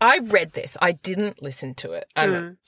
I 0.01 0.19
read 0.19 0.55
this. 0.55 0.77
I 0.83 0.93
didn't 0.93 1.43
listen 1.43 1.75
to 1.75 1.93
it 1.93 2.09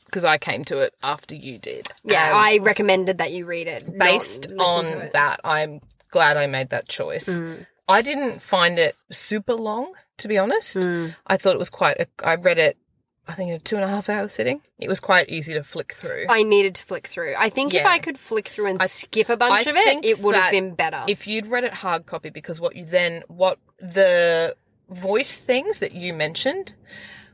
because 0.05 0.25
I 0.25 0.39
came 0.39 0.65
to 0.67 0.79
it 0.81 0.95
after 1.03 1.35
you 1.35 1.59
did. 1.59 1.89
Hmm. 2.05 2.11
Yeah, 2.11 2.33
I 2.35 2.59
recommended 2.63 3.19
that 3.19 3.33
you 3.33 3.47
read 3.47 3.67
it. 3.69 3.99
based 3.99 4.53
on 4.61 4.87
it. 4.87 5.15
that, 5.15 5.41
I'm 5.43 5.81
glad 6.11 6.37
I 6.37 6.47
made 6.47 6.71
that 6.71 6.89
choice. 6.89 7.41
Mm. 7.41 7.67
I 7.89 8.03
didn't 8.03 8.41
find 8.41 8.79
it 8.79 8.97
super 9.11 9.55
long, 9.55 9.93
to 10.19 10.29
be 10.29 10.39
honest. 10.39 10.77
Mm. 10.77 11.15
I 11.27 11.37
thought 11.37 11.55
it 11.55 11.59
was 11.59 11.71
quite. 11.71 12.01
A, 12.01 12.07
I 12.25 12.37
read 12.37 12.59
it 12.59 12.79
I 13.27 13.33
think 13.33 13.51
in 13.51 13.57
a 13.57 13.59
two 13.59 13.77
and 13.77 13.85
a 13.85 13.89
half 13.89 14.09
hour 14.09 14.29
sitting. 14.29 14.61
It 14.79 14.89
was 14.89 15.01
quite 15.01 15.31
easy 15.31 15.55
to 15.55 15.63
flick 15.63 15.95
through. 15.95 16.27
I 16.29 16.43
needed 16.43 16.75
to 16.77 16.85
flick 16.85 17.07
through. 17.07 17.35
I 17.39 17.49
think 17.49 17.73
if 17.73 17.87
I 17.87 17.99
could 17.99 18.19
flick 18.19 18.49
through 18.49 18.67
and 18.67 18.83
I- 18.83 18.87
skip 18.87 19.29
a 19.29 19.37
bunch 19.37 19.67
I 19.67 19.71
of 19.71 19.77
it, 19.77 20.05
it 20.05 20.21
would 20.21 20.35
have 20.35 20.51
been 20.51 20.75
better. 20.75 21.05
if 21.09 21.27
you'd 21.27 21.47
read 21.47 21.65
it 21.65 21.73
hard 21.73 22.07
copy, 22.07 22.31
because 22.31 22.61
what 22.61 22.77
you 22.77 22.85
then, 22.85 23.23
what 23.29 23.59
the 23.79 24.55
voice 24.91 25.37
things 25.39 25.81
that 25.81 25.93
you 25.93 26.13
mentioned 26.13 26.75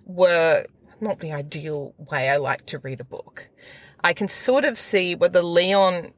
were 0.07 0.65
not 1.01 1.19
the 1.19 1.33
ideal 1.33 1.95
way 1.99 2.29
I 2.29 2.37
like 2.37 2.67
to 2.67 2.79
read 2.79 3.01
a 3.01 3.05
book. 3.05 3.49
I 4.03 4.13
can 4.13 4.29
sort 4.29 4.65
of 4.65 4.79
see 4.79 5.15
where 5.15 5.29
the 5.29 5.43
Leon 5.43 6.13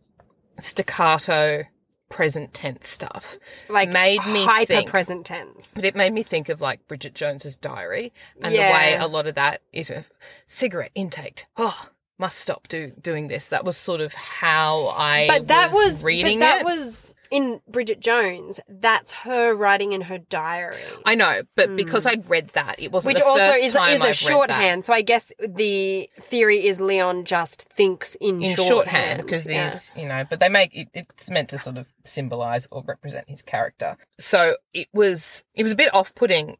staccato 0.58 1.64
present 2.12 2.52
tense 2.52 2.86
stuff 2.86 3.38
like 3.68 3.90
made 3.92 4.24
me 4.26 4.44
hyper 4.44 4.66
think- 4.66 4.90
present 4.90 5.24
tense. 5.26 5.72
But 5.74 5.84
it 5.86 5.96
made 5.96 6.12
me 6.12 6.22
think 6.22 6.48
of 6.50 6.60
like 6.60 6.86
Bridget 6.86 7.14
Jones's 7.14 7.56
diary 7.56 8.12
and 8.40 8.54
Yeah. 8.54 8.68
the 8.68 8.74
way 8.74 8.94
a 8.96 9.06
lot 9.08 9.26
of 9.26 9.34
that 9.36 9.62
is 9.72 9.90
a 9.90 10.04
cigarette 10.46 10.90
intake. 10.94 11.46
Oh, 11.56 11.88
must 12.18 12.38
stop 12.38 12.68
do, 12.68 12.92
doing 13.00 13.28
this. 13.28 13.48
That 13.48 13.64
was 13.64 13.76
sort 13.76 14.00
of 14.02 14.12
how 14.14 14.88
I 14.88 15.26
But 15.26 15.48
that 15.48 15.72
was, 15.72 15.84
was 15.84 16.04
reading 16.04 16.38
but 16.38 16.44
that 16.44 16.60
it. 16.60 16.64
was 16.66 17.12
in 17.32 17.60
Bridget 17.66 17.98
Jones. 18.00 18.60
That's 18.68 19.10
her 19.12 19.54
writing 19.54 19.92
in 19.92 20.02
her 20.02 20.18
diary. 20.18 20.76
I 21.04 21.14
know, 21.14 21.40
but 21.56 21.74
because 21.74 22.06
I'd 22.06 22.28
read 22.28 22.48
that, 22.50 22.76
it 22.78 22.92
wasn't 22.92 23.14
Which 23.14 23.22
also 23.22 23.52
is, 23.52 23.64
is 23.64 23.74
a 23.74 23.80
I've 23.80 24.00
read 24.02 24.14
shorthand. 24.14 24.84
So 24.84 24.92
I 24.92 25.00
guess 25.02 25.32
the 25.40 26.08
theory 26.20 26.66
is 26.66 26.80
Leon 26.80 27.24
just 27.24 27.62
thinks 27.62 28.14
in, 28.16 28.42
in 28.42 28.54
shorthand. 28.54 29.22
because 29.22 29.50
yeah. 29.50 29.64
he's 29.64 29.92
you 29.96 30.06
know, 30.06 30.24
but 30.28 30.40
they 30.40 30.48
make 30.50 30.76
it, 30.76 30.88
it's 30.94 31.30
meant 31.30 31.48
to 31.48 31.58
sort 31.58 31.78
of 31.78 31.88
symbolize 32.04 32.68
or 32.70 32.84
represent 32.86 33.28
his 33.28 33.42
character. 33.42 33.96
So 34.18 34.54
it 34.74 34.88
was 34.92 35.42
it 35.54 35.62
was 35.62 35.72
a 35.72 35.76
bit 35.76 35.92
off 35.94 36.14
putting 36.14 36.58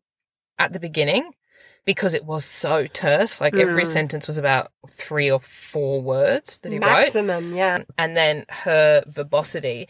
at 0.59 0.73
the 0.73 0.81
beginning 0.81 1.33
because 1.85 2.15
it 2.15 2.25
was 2.25 2.45
so 2.45 2.87
terse. 2.87 3.41
Like 3.41 3.57
every 3.57 3.83
Mm. 3.83 3.87
sentence 3.89 4.27
was 4.29 4.39
about 4.39 4.71
three 4.89 5.29
or 5.31 5.41
four 5.41 6.01
words 6.01 6.59
that 6.61 6.71
he 6.71 6.79
wrote. 6.79 6.87
maximum. 6.87 7.55
Yeah. 7.55 7.83
and 7.99 8.17
then 8.17 8.45
her 8.49 9.03
verbosity. 9.09 9.89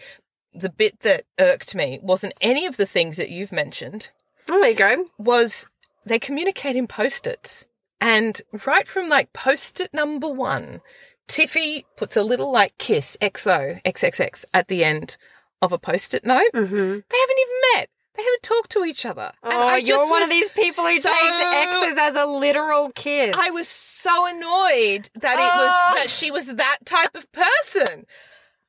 The 0.55 0.69
bit 0.71 1.01
that 1.01 1.25
irked 1.39 1.75
me 1.75 1.99
wasn't 2.03 2.35
any 2.41 2.67
of 2.67 2.77
the 2.77 2.87
things 2.87 3.17
that 3.17 3.31
you've 3.31 3.53
mentioned, 3.53 4.11
Oh, 4.51 4.61
there 4.61 4.71
you 4.71 4.77
go. 4.77 5.05
was 5.19 5.67
they 6.05 6.19
communicate 6.19 6.77
in 6.77 6.87
post-its. 6.87 7.67
And 8.01 8.41
right 8.67 8.87
from 8.89 9.09
like 9.09 9.33
post-it 9.33 9.95
number 9.95 10.29
one, 10.29 10.81
Tiffy 11.29 11.85
puts 11.97 12.17
a 12.17 12.23
little 12.23 12.51
like 12.51 12.77
kiss, 12.79 13.17
XO, 13.23 13.81
XXX 13.85 14.45
at 14.53 14.69
the 14.69 14.85
end 14.85 15.17
of 15.63 15.73
a 15.73 15.79
post-it 15.79 16.27
note. 16.27 16.51
Mm-hmm. 16.53 16.75
They 16.75 17.19
haven't 17.21 17.39
even 17.39 17.57
met. 17.77 17.89
They 18.15 18.25
haven't 18.25 18.43
talked 18.43 18.71
to 18.73 18.85
each 18.85 19.07
other. 19.07 19.31
And 19.43 19.53
Oh, 19.55 19.61
I 19.69 19.77
you're 19.79 19.97
just 19.97 20.11
one 20.11 20.23
of 20.23 20.29
these 20.29 20.51
people 20.51 20.85
who 20.85 20.99
so- 20.99 21.09
takes 21.09 21.41
X's 21.41 21.97
as 21.99 22.17
a 22.17 22.27
literal 22.27 22.91
kiss. 22.95 23.35
I 23.39 23.51
was 23.53 23.69
so 23.69 24.27
annoyed 24.27 25.09
that 25.15 25.39
it 25.39 25.51
Oh. 25.55 25.65
was 25.65 25.97
that 26.03 26.11
she 26.11 26.31
was 26.31 26.47
that 26.57 26.79
type 26.85 27.15
of 27.15 27.31
person. 27.33 28.05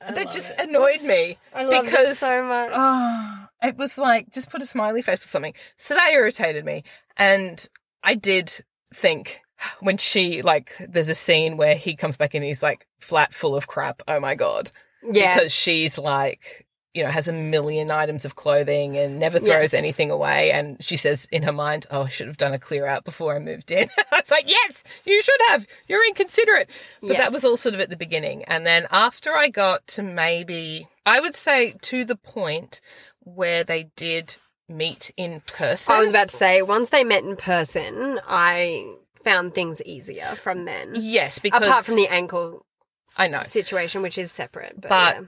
That 0.09 0.31
just 0.31 0.53
annoyed 0.59 1.01
me. 1.01 1.37
I 1.53 1.63
love 1.63 1.85
because 1.85 2.19
so 2.19 2.43
much. 2.43 2.71
Oh, 2.73 3.45
it 3.63 3.77
was 3.77 3.97
like 3.97 4.31
just 4.31 4.49
put 4.49 4.61
a 4.61 4.65
smiley 4.65 5.01
face 5.01 5.25
or 5.25 5.29
something. 5.29 5.53
So 5.77 5.93
that 5.95 6.11
irritated 6.13 6.65
me. 6.65 6.83
And 7.17 7.67
I 8.03 8.15
did 8.15 8.53
think 8.93 9.41
when 9.79 9.97
she 9.97 10.41
like 10.41 10.75
there's 10.89 11.09
a 11.09 11.15
scene 11.15 11.57
where 11.57 11.75
he 11.75 11.95
comes 11.95 12.17
back 12.17 12.33
and 12.33 12.43
he's 12.43 12.63
like 12.63 12.87
flat 12.99 13.33
full 13.33 13.55
of 13.55 13.67
crap. 13.67 14.01
Oh 14.07 14.19
my 14.19 14.35
god. 14.35 14.71
yeah. 15.09 15.35
Because 15.35 15.53
she's 15.53 15.97
like 15.97 16.62
you 16.93 17.03
know, 17.03 17.09
has 17.09 17.27
a 17.27 17.33
million 17.33 17.89
items 17.89 18.23
of 18.23 18.35
clothing 18.35 18.95
and 18.97 19.17
never 19.17 19.39
throws 19.39 19.47
Yes. 19.47 19.73
anything 19.73 20.11
away. 20.11 20.51
And 20.51 20.77
she 20.83 20.95
says 20.95 21.27
in 21.31 21.41
her 21.43 21.51
mind, 21.51 21.87
Oh, 21.89 22.03
I 22.03 22.07
should 22.09 22.27
have 22.27 22.37
done 22.37 22.53
a 22.53 22.59
clear 22.59 22.85
out 22.85 23.03
before 23.03 23.35
I 23.35 23.39
moved 23.39 23.71
in. 23.71 23.89
I 24.11 24.19
was 24.19 24.29
like, 24.29 24.47
Yes, 24.47 24.83
you 25.03 25.21
should 25.21 25.39
have. 25.49 25.65
You're 25.87 26.05
inconsiderate. 26.05 26.69
But 27.01 27.09
Yes. 27.11 27.17
that 27.17 27.31
was 27.31 27.43
all 27.43 27.57
sort 27.57 27.73
of 27.73 27.81
at 27.81 27.89
the 27.89 27.95
beginning. 27.97 28.43
And 28.45 28.65
then 28.65 28.85
after 28.91 29.35
I 29.35 29.49
got 29.49 29.87
to 29.87 30.03
maybe, 30.03 30.87
I 31.05 31.19
would 31.19 31.35
say 31.35 31.73
to 31.81 32.05
the 32.05 32.15
point 32.15 32.79
where 33.21 33.63
they 33.63 33.89
did 33.95 34.35
meet 34.69 35.11
in 35.17 35.41
person. 35.47 35.95
I 35.95 35.99
was 35.99 36.11
about 36.11 36.29
to 36.29 36.37
say, 36.37 36.61
once 36.61 36.89
they 36.89 37.03
met 37.03 37.23
in 37.23 37.35
person, 37.35 38.19
I 38.27 38.85
found 39.23 39.55
things 39.55 39.81
easier 39.83 40.35
from 40.35 40.65
then. 40.65 40.91
yes, 40.95 41.39
because 41.39 41.65
Apart 41.65 41.85
from 41.85 41.95
the 41.95 42.07
ankle 42.09 42.65
I 43.17 43.27
know. 43.29 43.41
situation, 43.41 44.01
which 44.03 44.17
is 44.17 44.31
separate. 44.31 44.79
But, 44.79 44.89
But- 44.89 45.15
yeah. 45.15 45.21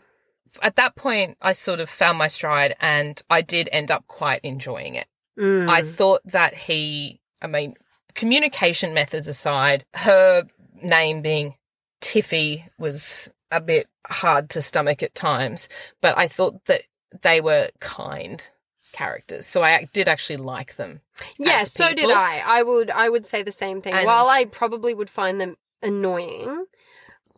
At 0.62 0.76
that 0.78 0.96
point, 0.96 1.38
I 1.42 1.54
sort 1.54 1.80
of 1.80 1.90
found 1.90 2.18
my 2.18 2.28
stride 2.28 2.76
and 2.80 3.22
I 3.30 3.42
did 3.42 3.70
end 3.72 3.92
up 3.92 4.08
quite 4.08 4.42
enjoying 4.44 4.96
it. 4.96 5.08
Mm. 5.38 5.68
I 5.68 5.82
thought 5.82 6.22
that 6.26 6.54
he, 6.54 7.20
I 7.42 7.48
mean, 7.48 7.76
communication 8.14 8.94
methods 8.94 9.28
aside, 9.28 9.86
her 9.94 10.44
name 10.82 11.22
being 11.22 11.56
Tiffy 12.02 12.64
was 12.78 13.30
a 13.52 13.60
bit 13.62 13.88
hard 14.08 14.50
to 14.52 14.62
stomach 14.62 15.04
at 15.04 15.16
times, 15.16 15.68
but 16.02 16.18
I 16.18 16.28
thought 16.28 16.66
that 16.66 16.84
they 17.22 17.42
were 17.42 17.70
kind 17.80 18.48
characters. 18.92 19.46
So 19.46 19.62
I 19.62 19.88
did 19.92 20.08
actually 20.08 20.38
like 20.38 20.76
them. 20.76 21.02
yes, 21.38 21.64
as 21.64 21.72
so 21.74 21.94
did. 21.94 22.10
I. 22.10 22.42
I 22.46 22.64
would 22.64 22.90
I 22.90 23.10
would 23.10 23.26
say 23.26 23.44
the 23.44 23.52
same 23.52 23.82
thing. 23.82 23.94
And- 23.94 24.06
While 24.06 24.30
I 24.30 24.46
probably 24.46 24.94
would 24.94 25.10
find 25.10 25.40
them 25.40 25.58
annoying, 25.84 26.66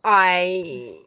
I 0.04 1.02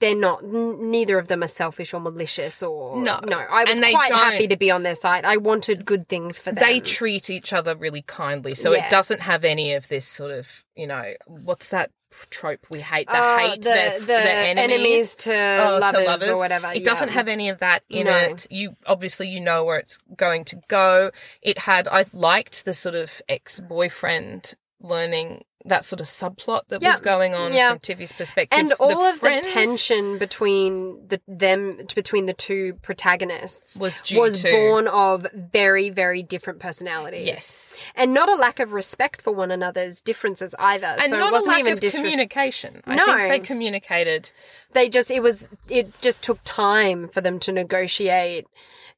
they're 0.00 0.14
not. 0.16 0.42
n- 0.42 0.90
Neither 0.90 1.18
of 1.18 1.28
them 1.28 1.42
are 1.42 1.48
selfish 1.48 1.94
or 1.94 2.00
malicious 2.00 2.62
or 2.62 3.00
No. 3.02 3.20
No, 3.26 3.38
I 3.38 3.64
was 3.64 3.80
quite 3.80 4.08
don't- 4.10 4.18
happy 4.18 4.46
to 4.48 4.56
be 4.56 4.70
on 4.70 4.82
their 4.82 4.94
side. 4.94 5.24
I 5.24 5.36
wanted 5.36 5.84
good 5.84 6.08
things 6.08 6.38
for 6.38 6.52
them. 6.52 6.62
They 6.64 6.80
treat 6.80 7.30
each 7.30 7.52
other 7.52 7.74
really 7.76 8.02
kindly. 8.02 8.54
So 8.54 8.72
Yeah. 8.72 8.86
it 8.86 8.90
doesn't 8.90 9.20
have 9.22 9.44
any 9.44 9.74
of 9.74 9.88
this 9.88 10.06
sort 10.06 10.32
of, 10.32 10.64
you 10.74 10.86
know, 10.86 11.14
what's 11.26 11.68
that 11.70 11.90
trope 12.30 12.66
we 12.70 12.80
hate? 12.80 13.06
The 13.08 13.14
Oh, 13.16 13.38
hate, 13.38 13.62
the, 13.62 13.68
their, 13.68 13.98
the 14.00 14.06
their 14.06 14.46
enemies. 14.58 15.14
to, 15.16 15.32
Oh, 15.32 15.74
to 15.74 15.78
lovers, 15.78 16.06
lovers. 16.06 16.28
or 16.30 16.36
whatever. 16.38 16.72
It 16.74 16.84
doesn't 16.84 17.10
have 17.10 17.28
any 17.28 17.48
of 17.50 17.60
that 17.60 17.84
in 17.88 18.06
No. 18.06 18.16
it. 18.16 18.46
You 18.50 18.74
obviously 18.86 19.28
you 19.28 19.38
know 19.40 19.64
where 19.64 19.78
it's 19.78 19.96
going 20.16 20.44
to 20.46 20.56
go. 20.68 21.12
It 21.40 21.58
had 21.58 21.86
I 21.86 22.04
liked 22.12 22.64
the 22.64 22.74
sort 22.74 22.96
of 22.96 23.22
ex-boyfriend 23.28 24.54
learning 24.80 25.44
that 25.66 25.84
sort 25.84 26.00
of 26.00 26.06
subplot 26.06 26.62
that 26.68 26.80
Yeah. 26.80 26.92
was 26.92 27.00
going 27.00 27.34
on 27.34 27.52
Yeah. 27.52 27.70
from 27.70 27.80
Tiffy's 27.80 28.12
perspective. 28.12 28.58
and 28.58 28.72
all 28.80 29.04
of 29.04 29.16
friends 29.18 29.46
the 29.46 29.52
tension 29.52 30.16
between 30.16 31.06
the 31.08 31.20
them 31.28 31.86
between 31.94 32.24
the 32.26 32.32
two 32.32 32.74
protagonists 32.82 33.78
was 33.78 34.02
was 34.14 34.42
to 34.42 34.50
born 34.50 34.88
of 34.88 35.26
very 35.34 35.90
very 35.90 36.22
different 36.22 36.60
personalities. 36.60 37.26
yes, 37.26 37.76
and 37.94 38.14
not 38.14 38.28
a 38.30 38.34
lack 38.36 38.58
of 38.58 38.72
respect 38.72 39.20
for 39.20 39.32
one 39.32 39.50
another's 39.50 40.00
differences 40.00 40.54
either. 40.58 40.86
and 40.98 41.10
so 41.10 41.18
not 41.18 41.28
it 41.28 41.32
wasn't 41.32 41.48
a 41.48 41.50
lack 41.52 41.60
even 41.60 41.72
of 41.74 41.80
disres- 41.80 41.96
communication. 41.96 42.82
I 42.86 42.94
No. 42.94 43.04
think 43.06 43.28
they 43.28 43.40
communicated 43.40 44.32
They 44.72 44.88
just 44.88 45.10
it 45.10 45.20
was 45.20 45.48
it 45.68 46.00
just 46.00 46.22
took 46.22 46.38
time 46.44 47.08
for 47.08 47.20
them 47.20 47.38
to 47.40 47.52
negotiate 47.52 48.46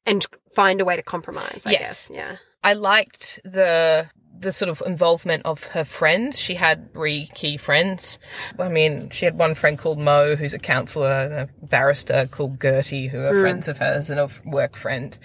and 0.05 0.25
find 0.53 0.79
a 0.79 0.85
way 0.85 0.95
to 0.95 1.01
compromise. 1.01 1.63
I 1.65 1.71
Yes. 1.71 1.79
guess. 2.07 2.09
Yeah. 2.13 2.35
I 2.63 2.73
liked 2.73 3.39
the 3.43 4.09
the 4.43 4.51
sort 4.51 4.69
of 4.69 4.81
involvement 4.85 5.45
of 5.45 5.65
her 5.67 5.83
friends. 5.83 6.39
She 6.39 6.55
had 6.55 6.93
three 6.93 7.27
key 7.33 7.57
friends. 7.57 8.19
I 8.59 8.69
mean, 8.69 9.09
she 9.09 9.25
had 9.25 9.37
one 9.37 9.55
friend 9.55 9.77
called 9.77 9.99
Mo, 9.99 10.35
who's 10.35 10.53
a 10.53 10.59
counsellor, 10.59 11.07
and 11.07 11.33
a 11.33 11.49
barrister 11.65 12.27
called 12.29 12.61
Gertie, 12.61 13.07
who 13.07 13.19
are 13.21 13.33
mm. 13.33 13.41
friends 13.41 13.67
of 13.67 13.79
hers, 13.79 14.09
and 14.09 14.19
a 14.19 14.29
work 14.45 14.75
friend. 14.75 15.17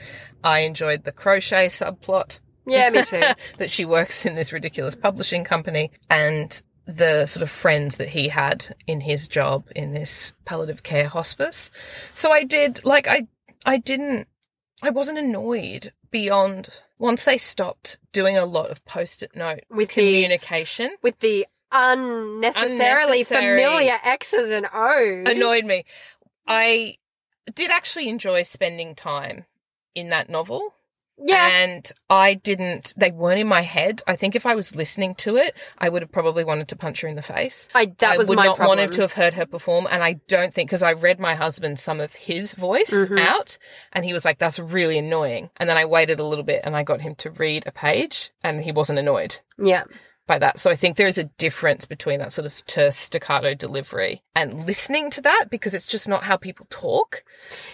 I 0.42 0.61
enjoyed 0.61 1.04
the 1.04 1.12
crochet 1.12 1.66
subplot 1.66 2.38
Yeah, 2.66 2.90
me 2.90 3.02
too. 3.04 3.22
that 3.59 3.70
she 3.70 3.85
works 3.85 4.24
in 4.24 4.35
this 4.35 4.52
ridiculous 4.52 4.96
publishing 4.96 5.44
company, 5.44 5.90
and 6.09 6.62
the 6.88 7.26
sort 7.26 7.42
of 7.42 7.50
friends 7.50 7.98
that 7.98 8.09
he 8.09 8.28
had 8.28 8.74
in 8.87 9.02
his 9.02 9.28
job 9.28 9.62
in 9.76 9.92
this 9.92 10.33
palliative 10.46 10.83
care 10.83 11.09
hospice. 11.09 11.70
So 12.14 12.33
I 12.33 12.44
did 12.44 12.83
like 12.85 13.07
I 13.07 13.26
I 13.66 13.76
didn't 13.76 14.26
I 14.83 14.90
wasn't 14.90 15.18
annoyed 15.18 15.92
beyond 16.11 16.68
once 16.99 17.25
they 17.25 17.38
stopped 17.38 17.97
doing 18.12 18.37
a 18.37 18.44
lot 18.44 18.71
of 18.71 18.85
post-it 18.85 19.35
note 19.37 19.61
With 19.71 19.90
the- 19.90 19.94
communication 19.94 20.97
With 21.03 21.18
the 21.21 21.47
unnecessarily 21.71 23.18
Unnecessary- 23.21 23.62
familiar 23.62 23.99
X's 24.03 24.51
and 24.51 24.66
O's. 24.73 25.29
annoyed 25.29 25.64
me. 25.64 25.85
I 26.47 26.97
did 27.55 27.71
actually 27.71 28.09
enjoy 28.09 28.42
spending 28.44 28.94
time 28.94 29.44
in 29.94 30.09
that 30.09 30.29
novel. 30.29 30.75
Yeah. 31.20 31.48
And 31.64 31.90
I 32.09 32.35
didn't, 32.35 32.94
they 32.96 33.11
weren't 33.11 33.40
in 33.40 33.48
my 33.48 33.62
head. 33.62 34.02
I 34.07 34.14
think 34.16 34.37
if 34.37 34.46
I 34.46 34.54
was 34.54 34.76
listening 34.76 35.14
to 35.16 35.37
it, 35.37 35.54
I 35.78 35.88
would 35.88 36.02
have 36.02 36.12
probably 36.12 36.44
wanted 36.44 36.68
to 36.68 36.76
punch 36.76 37.00
her 37.00 37.09
in 37.09 37.16
the 37.16 37.22
face. 37.22 37.68
I 37.74 37.87
that 37.98 38.14
I 38.14 38.16
was 38.16 38.28
would 38.28 38.37
my 38.37 38.44
not 38.44 38.57
problem. 38.57 38.78
wanted 38.78 38.92
to 38.94 39.00
have 39.00 39.14
heard 39.14 39.35
her 39.35 39.46
perform. 39.46 39.88
And 39.90 40.02
I 40.02 40.14
don't 40.28 40.54
think, 40.54 40.68
because 40.70 40.83
I 40.83 40.92
read 40.92 41.18
my 41.18 41.35
husband 41.35 41.78
some 41.78 42.00
of 42.00 42.14
his 42.14 42.52
voice 42.54 42.94
Mhm. 43.09 43.18
out, 43.18 43.59
and 43.92 44.04
he 44.04 44.12
was 44.12 44.24
like, 44.24 44.38
that's 44.38 44.59
really 44.61 44.98
annoying. 44.98 45.50
And 45.57 45.68
then 45.68 45.76
I 45.76 45.85
waited 45.87 46.20
a 46.20 46.24
little 46.24 46.44
bit 46.44 46.62
and 46.64 46.76
I 46.76 46.83
got 46.85 47.00
him 47.00 47.14
to 47.16 47.31
read 47.31 47.64
a 47.66 47.72
page, 47.72 48.31
and 48.44 48.62
he 48.62 48.70
wasn't 48.72 48.98
annoyed 49.00 49.38
yeah. 49.59 49.85
by 50.26 50.38
that. 50.38 50.59
So 50.61 50.70
I 50.70 50.76
think 50.76 50.96
there 50.96 51.09
is 51.09 51.18
a 51.18 51.24
difference 51.24 51.85
between 51.85 52.20
that 52.20 52.33
sort 52.33 52.46
of 52.46 52.64
terse 52.66 52.96
staccato 52.96 53.54
delivery 53.54 54.22
and 54.37 54.66
listening 54.66 55.11
to 55.11 55.20
that 55.22 55.46
because 55.50 55.74
it's 55.74 55.87
just 55.87 56.09
not 56.09 56.22
how 56.24 56.37
people 56.37 56.66
talk 56.70 57.24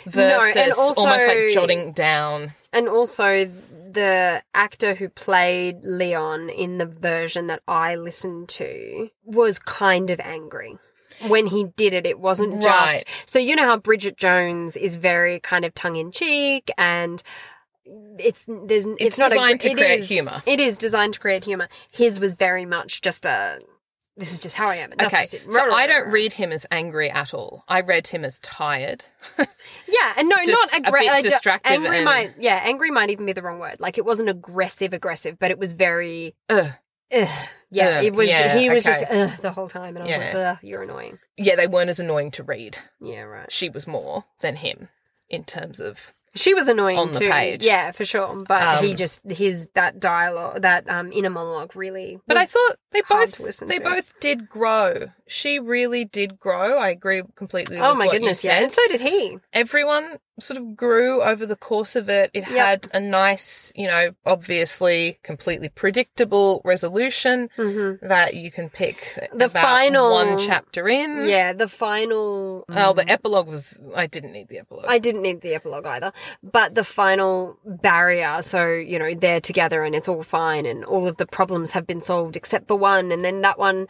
No, 0.07 0.41
and 0.41 0.55
versus 0.55 0.79
almost 0.79 0.99
also- 0.99 1.27
like 1.27 1.53
jotting 1.53 1.93
down. 1.93 2.55
And 2.75 2.89
also 2.89 3.51
the 3.93 4.43
actor 4.55 4.95
who 4.95 5.09
played 5.09 5.83
Leon 5.85 6.51
in 6.51 6.79
the 6.79 6.87
version 6.87 7.47
that 7.47 7.63
I 7.69 7.95
listened 7.95 8.49
to 8.51 9.11
was 9.25 9.59
kind 9.59 10.11
of 10.11 10.21
angry. 10.21 10.77
When 11.29 11.47
he 11.47 11.67
did 11.77 11.95
it, 11.95 12.05
it 12.05 12.19
wasn't 12.19 12.61
just. 12.61 13.07
So, 13.25 13.39
you 13.39 13.55
know 13.55 13.65
how 13.65 13.77
Bridget 13.77 14.17
Jones 14.17 14.77
is 14.77 14.97
very 14.97 15.39
kind 15.39 15.65
of 15.65 15.73
tongue 15.73 15.95
in 15.95 16.11
cheek 16.11 16.71
and 16.77 17.23
it's 18.19 18.45
there's 18.49 18.87
it's, 18.87 18.97
It's 18.99 19.19
not 19.19 19.31
a, 19.31 19.35
designed 19.35 19.61
to 19.61 19.75
create 19.75 20.01
is- 20.01 20.09
humour. 20.09 20.43
It 20.45 20.59
is 20.59 20.77
designed 20.77 21.15
to 21.15 21.21
create 21.21 21.45
humor. 21.45 21.69
His 21.91 22.19
was 22.19 22.35
very 22.35 22.67
much 22.67 23.01
just 23.01 23.25
a 23.27 23.61
this 24.17 24.33
is 24.33 24.43
just 24.43 24.55
how 24.55 24.69
I 24.69 24.77
am. 24.77 24.93
Okay, 24.93 25.27
just 25.31 25.51
so 25.53 25.73
I 25.75 25.87
don't 25.87 26.11
read 26.11 26.33
him 26.33 26.53
as 26.53 26.67
angry 26.71 27.11
at 27.11 27.35
all. 27.35 27.65
I 27.69 27.81
read 27.81 28.07
him 28.07 28.25
as 28.25 28.39
tired. 28.39 29.05
Yeah, 29.87 30.13
and 30.19 30.29
no, 30.29 30.37
not 30.37 30.89
a 30.89 30.93
bit 30.93 31.23
distractive 31.23 31.73
Angry 31.73 31.97
and- 31.97 32.05
might, 32.05 32.35
yeah, 32.39 32.61
angry 32.65 32.91
might 32.91 33.11
even 33.11 33.25
be 33.27 33.33
the 33.33 33.43
wrong 33.43 33.59
word. 33.59 33.81
Like 33.81 33.97
it 33.97 34.05
wasn't 34.05 34.29
aggressive, 34.29 34.93
aggressive, 34.93 35.39
but 35.39 35.51
it 35.51 35.59
was 35.59 35.73
very, 35.73 36.35
Ugh. 36.51 36.71
ugh. 37.15 37.29
yeah, 37.71 37.99
Ugh, 37.99 38.05
it 38.05 38.15
was. 38.15 38.29
yeah, 38.29 38.59
he 38.59 38.69
was 38.69 38.87
okay. 38.87 39.01
just 39.01 39.13
ugh, 39.13 39.41
the 39.41 39.51
whole 39.53 39.69
time, 39.69 39.97
and 39.97 40.03
I 40.05 40.07
was 40.07 40.25
like, 40.25 40.35
Yeah. 40.35 40.57
you're 40.63 40.83
annoying. 40.83 41.19
Yeah, 41.39 41.57
they 41.57 41.67
weren't 41.67 41.91
as 41.91 42.01
annoying 42.01 42.31
to 42.33 42.43
read. 42.43 42.79
Yeah, 43.01 43.23
right. 43.23 43.51
She 43.51 43.69
was 43.71 43.87
more 43.87 44.25
than 44.41 44.57
him 44.57 44.89
in 45.31 45.45
terms 45.45 45.81
of. 45.81 46.13
She 46.37 46.53
was 46.55 46.67
annoying 46.69 46.99
On 46.99 47.13
the 47.13 47.19
too. 47.19 47.31
page. 47.31 47.63
Yeah, 47.65 47.93
for 47.93 48.05
sure. 48.05 48.43
But 48.49 48.83
he 48.83 48.91
Um, 48.91 48.97
just 48.97 49.21
his 49.31 49.69
that 49.75 50.01
dialogue, 50.01 50.63
that 50.63 50.89
um 50.89 51.13
inner 51.13 51.31
monologue, 51.31 51.77
really. 51.77 52.19
But 52.27 52.37
I 52.37 52.45
thought 52.47 52.77
they 52.91 53.03
both 53.09 53.33
to 53.59 53.65
they 53.67 53.79
to. 53.79 53.85
both 53.85 54.19
did 54.21 54.49
grow. 54.49 55.07
She 55.27 55.59
really 55.59 56.05
did 56.05 56.39
grow. 56.39 56.77
I 56.79 56.91
agree 56.91 57.23
completely. 57.35 57.79
Oh 57.79 57.95
my 57.95 58.09
goodness, 58.09 58.45
yeah, 58.45 58.61
and 58.63 58.71
so 58.71 58.83
did 58.89 59.01
he. 59.01 59.39
everyone 59.53 60.19
sort 60.41 60.59
of 60.59 60.77
grew 60.77 61.23
over 61.23 61.47
the 61.47 61.55
course 61.57 61.95
of 61.97 62.09
it. 62.09 62.29
It 62.35 62.41
Yep. 62.49 62.51
had 62.51 62.89
a 62.93 63.01
nice, 63.01 63.73
you 63.77 63.87
know, 63.87 64.11
obviously 64.27 65.19
completely 65.23 65.69
predictable 65.69 66.61
resolution 66.65 67.49
hmm 67.57 67.93
that 68.03 68.35
you 68.35 68.51
can 68.51 68.69
pick 68.69 69.17
The 69.33 69.49
final- 69.49 70.11
one 70.11 70.37
chapter 70.39 70.89
in. 70.89 71.27
Yeah, 71.27 71.53
the 71.53 71.69
final. 71.69 72.65
Oh, 72.69 72.93
the 72.93 73.09
epilogue 73.09 73.49
was. 73.49 73.79
I 73.97 74.07
didn't 74.07 74.33
need 74.33 74.49
the 74.49 74.59
epilogue. 74.59 74.87
I 74.89 74.99
didn't 74.99 75.23
need 75.23 75.41
the 75.41 75.55
epilogue 75.55 75.87
either. 75.87 76.13
But 76.43 76.75
the 76.75 76.85
final 76.85 77.57
barrier, 77.65 78.43
so, 78.43 78.73
you 78.73 78.99
know, 78.99 79.15
they're 79.15 79.41
together 79.41 79.85
and 79.85 79.95
it's 79.95 80.09
all 80.09 80.23
fine 80.23 80.67
and 80.67 80.85
all 80.85 81.07
of 81.09 81.17
the 81.17 81.27
problems 81.27 81.73
have 81.73 81.87
been 81.87 82.01
solved 82.01 82.37
except 82.37 82.69
for 82.69 82.77
one. 82.77 83.11
And 83.13 83.25
then 83.25 83.41
that 83.43 83.59
one, 83.59 83.87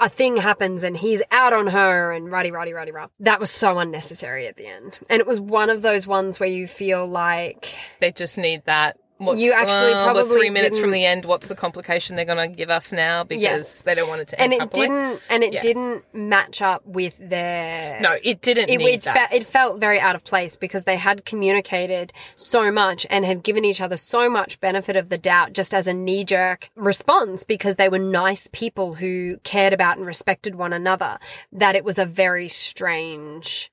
a 0.00 0.08
thing 0.08 0.36
happens 0.36 0.82
and 0.82 0.96
he's 0.96 1.22
out 1.30 1.52
on 1.52 1.68
her 1.68 2.12
and 2.12 2.30
ruddy, 2.30 2.50
ruddy, 2.50 2.72
ruddy, 2.72 2.92
rah. 2.92 3.08
That 3.20 3.40
was 3.40 3.50
so 3.50 3.78
unnecessary 3.78 4.46
at 4.46 4.56
the 4.56 4.66
end. 4.66 5.00
And 5.10 5.20
it 5.20 5.26
was 5.26 5.40
one 5.40 5.70
of 5.70 5.82
those 5.82 6.06
ones 6.06 6.38
where 6.40 6.48
you 6.48 6.66
feel 6.66 7.06
like, 7.06 7.74
they 8.00 8.12
just 8.12 8.38
need 8.38 8.64
that. 8.66 8.98
What's, 9.18 9.40
You 9.40 9.52
actually 9.52 9.92
uh, 9.92 10.04
probably 10.12 10.38
three 10.38 10.50
minutes 10.50 10.76
from 10.78 10.90
the 10.90 11.04
end. 11.04 11.24
What's 11.24 11.46
the 11.46 11.54
complication 11.54 12.16
they're 12.16 12.24
going 12.24 12.50
to 12.50 12.54
give 12.56 12.68
us 12.68 12.92
now? 12.92 13.22
Because 13.22 13.42
Yes. 13.42 13.82
they 13.82 13.94
don't 13.94 14.08
want 14.08 14.22
it 14.22 14.28
to 14.28 14.40
end 14.40 14.52
and 14.52 14.54
it 14.54 14.60
happily. 14.60 14.86
didn't, 14.88 15.20
and 15.30 15.44
it 15.44 15.52
Yeah. 15.52 15.62
didn't 15.62 16.04
match 16.14 16.60
up 16.60 16.84
with 16.84 17.18
their. 17.28 18.00
No, 18.00 18.16
it 18.24 18.40
didn't 18.40 18.68
it, 18.70 18.80
it, 18.80 19.02
fe- 19.04 19.28
it 19.30 19.44
felt 19.44 19.78
very 19.80 20.00
out 20.00 20.16
of 20.16 20.24
place 20.24 20.56
because 20.56 20.82
they 20.82 20.96
had 20.96 21.24
communicated 21.24 22.12
so 22.34 22.72
much 22.72 23.06
and 23.08 23.24
had 23.24 23.44
given 23.44 23.64
each 23.64 23.80
other 23.80 23.96
so 23.96 24.28
much 24.28 24.58
benefit 24.60 24.96
of 24.96 25.10
the 25.10 25.18
doubt 25.18 25.52
just 25.52 25.72
as 25.72 25.86
a 25.86 25.94
knee 25.94 26.24
jerk 26.24 26.68
response 26.74 27.44
because 27.44 27.76
they 27.76 27.88
were 27.88 28.00
nice 28.00 28.48
people 28.52 28.94
who 28.94 29.36
cared 29.44 29.72
about 29.72 29.96
and 29.96 30.06
respected 30.06 30.56
one 30.56 30.72
another 30.72 31.18
that 31.52 31.76
it 31.76 31.84
was 31.84 31.98
a 32.00 32.04
very 32.06 32.48
strange 32.48 33.70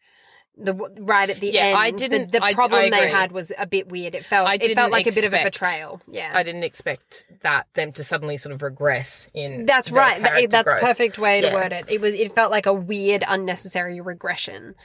the 0.64 0.74
right 1.00 1.30
at 1.30 1.40
the 1.40 1.48
Yeah, 1.52 1.62
end 1.66 1.78
I 1.78 1.92
the- 1.92 1.98
didn't- 1.98 2.32
the, 2.32 2.44
I- 2.44 2.54
problem 2.54 2.84
I 2.86 2.90
they 2.90 3.10
had 3.10 3.32
was 3.32 3.52
a 3.58 3.66
bit 3.66 3.90
weird 3.90 4.16
it 4.16 4.26
felt 4.26 4.50
it 4.54 4.76
felt 4.76 4.92
like 4.92 5.08
a 5.08 5.12
bit 5.12 5.26
of 5.26 5.34
a 5.34 5.44
betrayal 5.44 6.02
yeah 6.08 6.32
I 6.34 6.44
didn't 6.44 6.64
expect 6.64 7.26
that 7.42 7.68
them 7.74 7.92
to 7.94 8.04
suddenly 8.04 8.38
sort 8.38 8.54
of 8.54 8.62
regress 8.62 9.28
in. 9.34 9.66
that's 9.66 9.92
right. 9.92 10.22
That- 10.22 10.50
that's 10.50 10.72
growth. 10.72 10.82
perfect 10.84 11.18
way 11.18 11.42
to 11.42 11.48
Yeah. 11.48 11.54
word 11.56 11.72
it. 11.74 11.86
It 11.90 12.00
was. 12.02 12.14
It 12.14 12.34
felt 12.34 12.52
like 12.52 12.66
a 12.68 12.74
weird, 12.74 13.24
unnecessary 13.28 14.00
regression. 14.00 14.76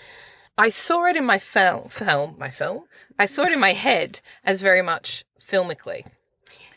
I 0.58 0.70
saw 0.70 1.04
it 1.04 1.16
in 1.16 1.24
my 1.26 1.38
film, 1.38 1.88
film, 1.90 2.36
my 2.38 2.48
film. 2.50 2.84
I 3.18 3.26
saw 3.26 3.42
it 3.42 3.52
in 3.52 3.60
my 3.60 3.74
head 3.74 4.20
as 4.44 4.62
very 4.62 4.80
much 4.82 5.24
filmically. 5.40 6.06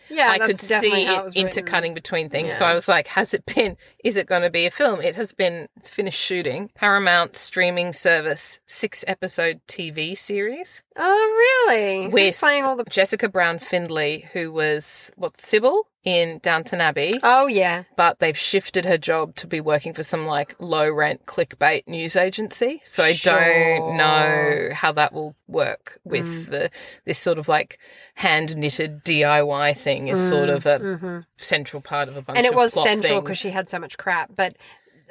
Yeah, 0.10 0.30
I 0.30 0.40
could 0.40 0.58
see 0.58 1.06
it 1.06 1.26
it 1.26 1.36
intercutting 1.36 1.94
between 1.94 2.30
things. 2.30 2.54
So 2.56 2.66
I 2.66 2.74
was 2.74 2.88
like, 2.88 3.08
has 3.08 3.34
it 3.34 3.46
been, 3.46 3.78
is 4.04 4.18
it 4.18 4.28
going 4.28 4.42
to 4.42 4.50
be 4.50 4.66
a 4.66 4.72
film? 4.72 5.02
It 5.02 5.16
has 5.16 5.32
been, 5.34 5.68
finished 5.84 6.20
shooting. 6.20 6.70
Paramount 6.76 7.36
streaming 7.36 7.94
service, 7.94 8.60
six 8.66 9.04
episode 9.08 9.62
TV 9.68 10.18
series 10.18 10.82
Oh, 11.02 11.66
really? 11.70 12.10
Who's 12.12 12.38
playing 12.38 12.66
all 12.66 12.76
the? 12.76 12.84
Jessica 12.84 13.30
Brown 13.30 13.58
Findlay, 13.60 14.30
who 14.34 14.52
was, 14.52 15.12
what, 15.16 15.38
Sybil 15.40 15.88
in 16.04 16.40
Downton 16.40 16.82
Abbey. 16.82 17.14
Oh, 17.24 17.48
yeah. 17.48 17.84
but 17.98 18.20
they've 18.20 18.38
shifted 18.38 18.86
her 18.86 18.98
job 18.98 19.36
to 19.36 19.48
be 19.48 19.60
working 19.62 19.94
for 19.94 20.02
some 20.04 20.26
like 20.26 20.56
low 20.60 20.90
rent 20.90 21.26
clickbait 21.26 21.88
news 21.88 22.16
agency. 22.16 22.82
So 22.86 23.04
I 23.04 23.12
Sure. 23.14 23.34
don't 23.34 23.98
know 23.98 24.70
how 24.74 24.92
that 24.94 25.12
will 25.14 25.36
work 25.48 26.00
with 26.06 26.26
Mm. 26.26 26.50
the 26.50 26.70
this 27.06 27.18
sort 27.20 27.38
of 27.38 27.48
like 27.50 27.80
hand 28.16 28.56
knitted 28.56 29.04
DIY 29.04 29.74
thing 29.76 30.08
is 30.08 30.30
sort 30.30 30.50
of 30.50 30.66
a 30.66 30.80
hmm 30.80 31.20
central 31.38 31.82
part 31.82 32.08
of 32.10 32.16
a 32.18 32.22
bunch 32.22 32.38
And 32.38 32.46
it 32.46 32.54
was 32.56 32.74
central 32.74 33.22
because 33.22 33.38
she 33.38 33.50
had 33.52 33.68
so 33.70 33.80
much 33.80 33.98
crap, 33.98 34.32
but 34.36 34.56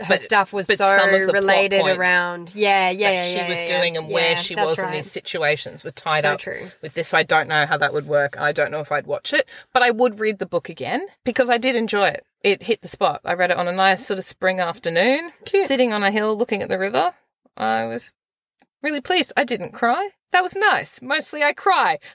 her 0.01 0.05
But- 0.09 0.21
stuff 0.21 0.53
was 0.53 0.67
so 0.67 0.75
some 0.77 1.13
of 1.13 1.27
the 1.27 1.33
related 1.33 1.87
around. 1.87 2.53
Yeah, 2.55 2.91
yeah, 2.91 3.09
that 3.09 3.15
yeah, 3.15 3.25
she 3.27 3.37
yeah, 3.37 3.49
was 3.49 3.59
yeah, 3.59 3.65
yeah. 3.65 3.81
doing 3.81 3.97
and 3.97 4.09
where 4.09 4.31
Yeah, 4.31 4.37
she 4.37 4.55
was 4.55 4.79
in 4.79 4.91
these 4.91 5.11
situations 5.11 5.85
were 5.85 5.91
tied 5.91 6.23
So 6.23 6.33
up 6.33 6.39
true. 6.41 6.69
with 6.83 6.95
this. 6.95 7.09
So 7.09 7.19
I 7.19 7.23
don't 7.23 7.49
know 7.49 7.67
how 7.67 7.77
that 7.77 7.93
would 7.93 8.07
work. 8.07 8.39
I 8.41 8.53
don't 8.53 8.71
know 8.71 8.81
if 8.81 8.93
I'd 8.93 9.07
watch 9.07 9.33
it, 9.33 9.49
but 9.73 9.83
I 9.83 9.91
would 9.91 10.19
read 10.21 10.39
the 10.39 10.47
book 10.47 10.69
again 10.69 11.07
because 11.25 11.51
I 11.51 11.59
did 11.59 11.75
enjoy 11.77 12.09
it. 12.09 12.25
It 12.43 12.63
hit 12.63 12.83
the 12.83 12.89
spot. 12.89 13.21
I 13.25 13.35
read 13.35 13.51
it 13.51 13.57
on 13.57 13.67
a 13.69 13.73
nice 13.73 14.07
sort 14.07 14.19
of 14.19 14.25
spring 14.25 14.61
afternoon, 14.61 15.33
Cute. 15.45 15.67
sitting 15.67 15.93
on 15.93 16.03
a 16.05 16.11
hill 16.11 16.37
looking 16.37 16.63
at 16.63 16.69
the 16.69 16.79
river. 16.79 17.15
I 17.57 17.87
was 17.87 18.13
really 18.83 19.01
pleased. 19.01 19.33
I 19.37 19.43
didn't 19.45 19.73
cry. 19.73 20.11
That 20.33 20.43
was 20.43 20.57
nice. 20.57 21.01
Mostly 21.03 21.43
I 21.43 21.53
cry. 21.53 21.99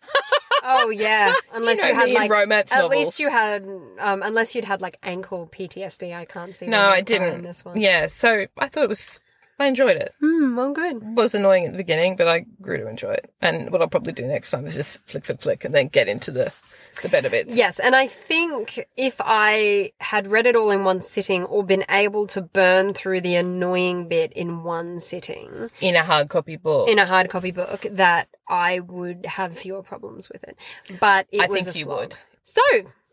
Oh 0.66 0.90
yeah, 0.92 1.34
unless 1.52 1.82
know 1.82 1.90
you, 1.90 1.94
had 1.96 2.12
like 2.12 2.32
romance 2.32 2.72
at 2.72 2.78
novels. 2.78 2.92
least 2.92 3.20
you 3.20 3.30
had 3.30 3.64
um 4.00 4.22
unless 4.24 4.56
you'd 4.56 4.64
had 4.64 4.80
like 4.80 4.98
ankle 5.04 5.50
PTSD. 5.52 6.16
I 6.16 6.24
can't 6.24 6.56
see. 6.56 6.68
No, 6.68 6.80
I 6.80 7.02
didn't. 7.02 7.34
In 7.34 7.42
this 7.42 7.66
one. 7.66 7.78
Yeah, 7.82 8.08
so 8.08 8.46
I 8.58 8.68
thought 8.70 8.86
it 8.86 8.90
was. 8.90 9.20
I 9.60 9.68
enjoyed 9.68 9.98
it. 9.98 10.14
Hmm. 10.22 10.56
Well, 10.56 10.72
good. 10.72 10.98
It 10.98 11.04
was 11.04 11.36
annoying 11.36 11.66
at 11.66 11.74
the 11.74 11.78
beginning, 11.78 12.16
but 12.16 12.30
I 12.30 12.46
grew 12.62 12.78
to 12.78 12.88
enjoy 12.88 13.12
it. 13.12 13.30
And 13.42 13.72
what 13.72 13.82
I'll 13.82 13.90
probably 13.90 14.14
do 14.14 14.26
next 14.26 14.52
time 14.52 14.66
is 14.66 14.76
just 14.76 15.02
flick, 15.06 15.26
flick, 15.26 15.42
flick, 15.42 15.66
and 15.66 15.76
then 15.76 15.88
get 15.90 16.08
into 16.08 16.32
the 16.32 16.54
the 17.02 17.10
better 17.10 17.30
bits. 17.30 17.58
Yes, 17.58 17.80
and 17.80 17.96
I 17.96 18.08
think 18.08 18.86
if 18.96 19.16
I 19.20 19.92
had 20.00 20.28
read 20.28 20.46
it 20.48 20.56
all 20.56 20.72
in 20.72 20.84
one 20.84 21.02
sitting 21.02 21.44
or 21.46 21.64
been 21.64 21.86
able 21.90 22.28
to 22.28 22.42
burn 22.42 22.94
through 22.94 23.22
the 23.22 23.36
annoying 23.36 24.08
bit 24.08 24.32
in 24.34 24.64
one 24.64 25.00
sitting 25.00 25.70
in 25.82 25.96
a 25.96 26.04
hard 26.04 26.30
copy 26.30 26.56
book. 26.58 26.90
in 26.90 27.00
a 27.00 27.06
hard 27.06 27.30
copy 27.30 27.52
book, 27.52 27.86
that 27.92 28.28
I 28.48 28.80
would 28.80 29.26
have 29.26 29.58
fewer 29.58 29.82
problems 29.84 30.30
with 30.30 30.44
it. 30.44 30.58
But 31.00 31.28
it 31.32 31.42
I 31.42 31.48
was 31.48 31.66
think 31.66 31.76
a 31.76 31.80
you 31.80 31.86
slog. 31.86 32.00
would. 32.00 32.18
So, 32.44 32.62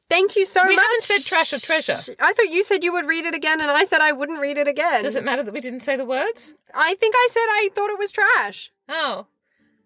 thank 0.08 0.34
you 0.36 0.44
so 0.44 0.66
we 0.66 0.74
much. 0.76 0.82
haven't 0.84 1.02
said 1.04 1.24
trash 1.24 1.52
or 1.52 1.58
treasure. 1.60 1.98
I 2.20 2.32
thought 2.32 2.50
you 2.50 2.62
said 2.62 2.82
you 2.84 2.92
would 2.92 3.06
read 3.06 3.26
it 3.26 3.34
again, 3.34 3.60
and 3.60 3.70
I 3.70 3.84
said 3.84 4.00
I 4.00 4.12
wouldn't 4.12 4.40
read 4.40 4.58
it 4.58 4.66
again. 4.68 5.02
Does 5.02 5.16
it 5.16 5.24
matter 5.24 5.42
that 5.42 5.54
we 5.54 5.60
didn't 5.60 5.80
say 5.80 5.96
the 5.96 6.04
words? 6.04 6.54
I 6.74 6.94
think 6.94 7.14
I 7.16 7.28
said 7.30 7.40
I 7.42 7.68
thought 7.74 7.90
it 7.90 7.98
was 7.98 8.12
trash. 8.12 8.72
Oh, 8.88 9.26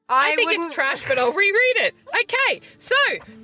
I, 0.09 0.33
I, 0.33 0.37
think 0.37 0.51
wouldn't- 0.51 0.67
it's 0.67 0.75
trash, 0.75 1.07
but 1.09 1.19
I'll 1.19 1.33
reread 1.33 1.77
it. 1.77 1.95
Okay, 2.15 2.61
so 2.79 2.95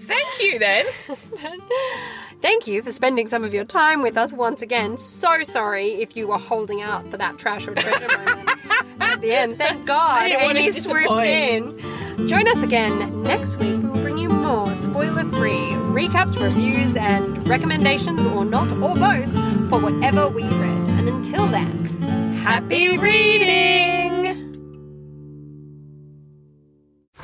thank 0.01 0.43
you 0.43 0.59
then. 0.59 0.87
Thank 2.43 2.67
you 2.67 2.83
for 2.83 2.91
spending 2.91 3.27
some 3.29 3.45
of 3.45 3.53
your 3.53 3.67
time 3.67 4.01
with 4.01 4.17
us 4.17 4.33
once 4.33 4.63
again. 4.63 4.97
So 4.97 5.43
sorry 5.43 5.89
if 6.01 6.17
you 6.17 6.27
were 6.29 6.39
holding 6.39 6.81
out 6.81 7.07
for 7.11 7.19
that 7.19 7.37
trash 7.39 7.69
or 7.69 7.75
treasure 7.75 8.09
moment 8.09 8.49
at 9.01 9.21
the 9.21 9.33
end. 9.33 9.59
Thank 9.59 9.85
God 9.87 10.23
Amy 10.31 10.71
swooped 10.71 11.27
in. 11.27 12.27
Join 12.27 12.49
us 12.49 12.63
again 12.63 13.23
next 13.23 13.59
week. 13.59 13.77
We 13.77 13.89
will 13.89 14.01
bring 14.01 14.17
you 14.17 14.31
more 14.31 14.75
spoiler-free 14.75 15.73
recaps, 15.93 16.41
reviews, 16.43 16.97
and 16.97 17.47
recommendations, 17.47 18.27
or 18.27 18.47
not, 18.47 18.73
or 18.73 18.95
both, 18.95 19.31
for 19.69 19.79
whatever 19.79 20.29
we 20.29 20.45
read. 20.45 20.89
And 20.99 21.09
until 21.11 21.47
then, 21.47 22.33
happy 22.43 22.97
reading! 22.97 24.10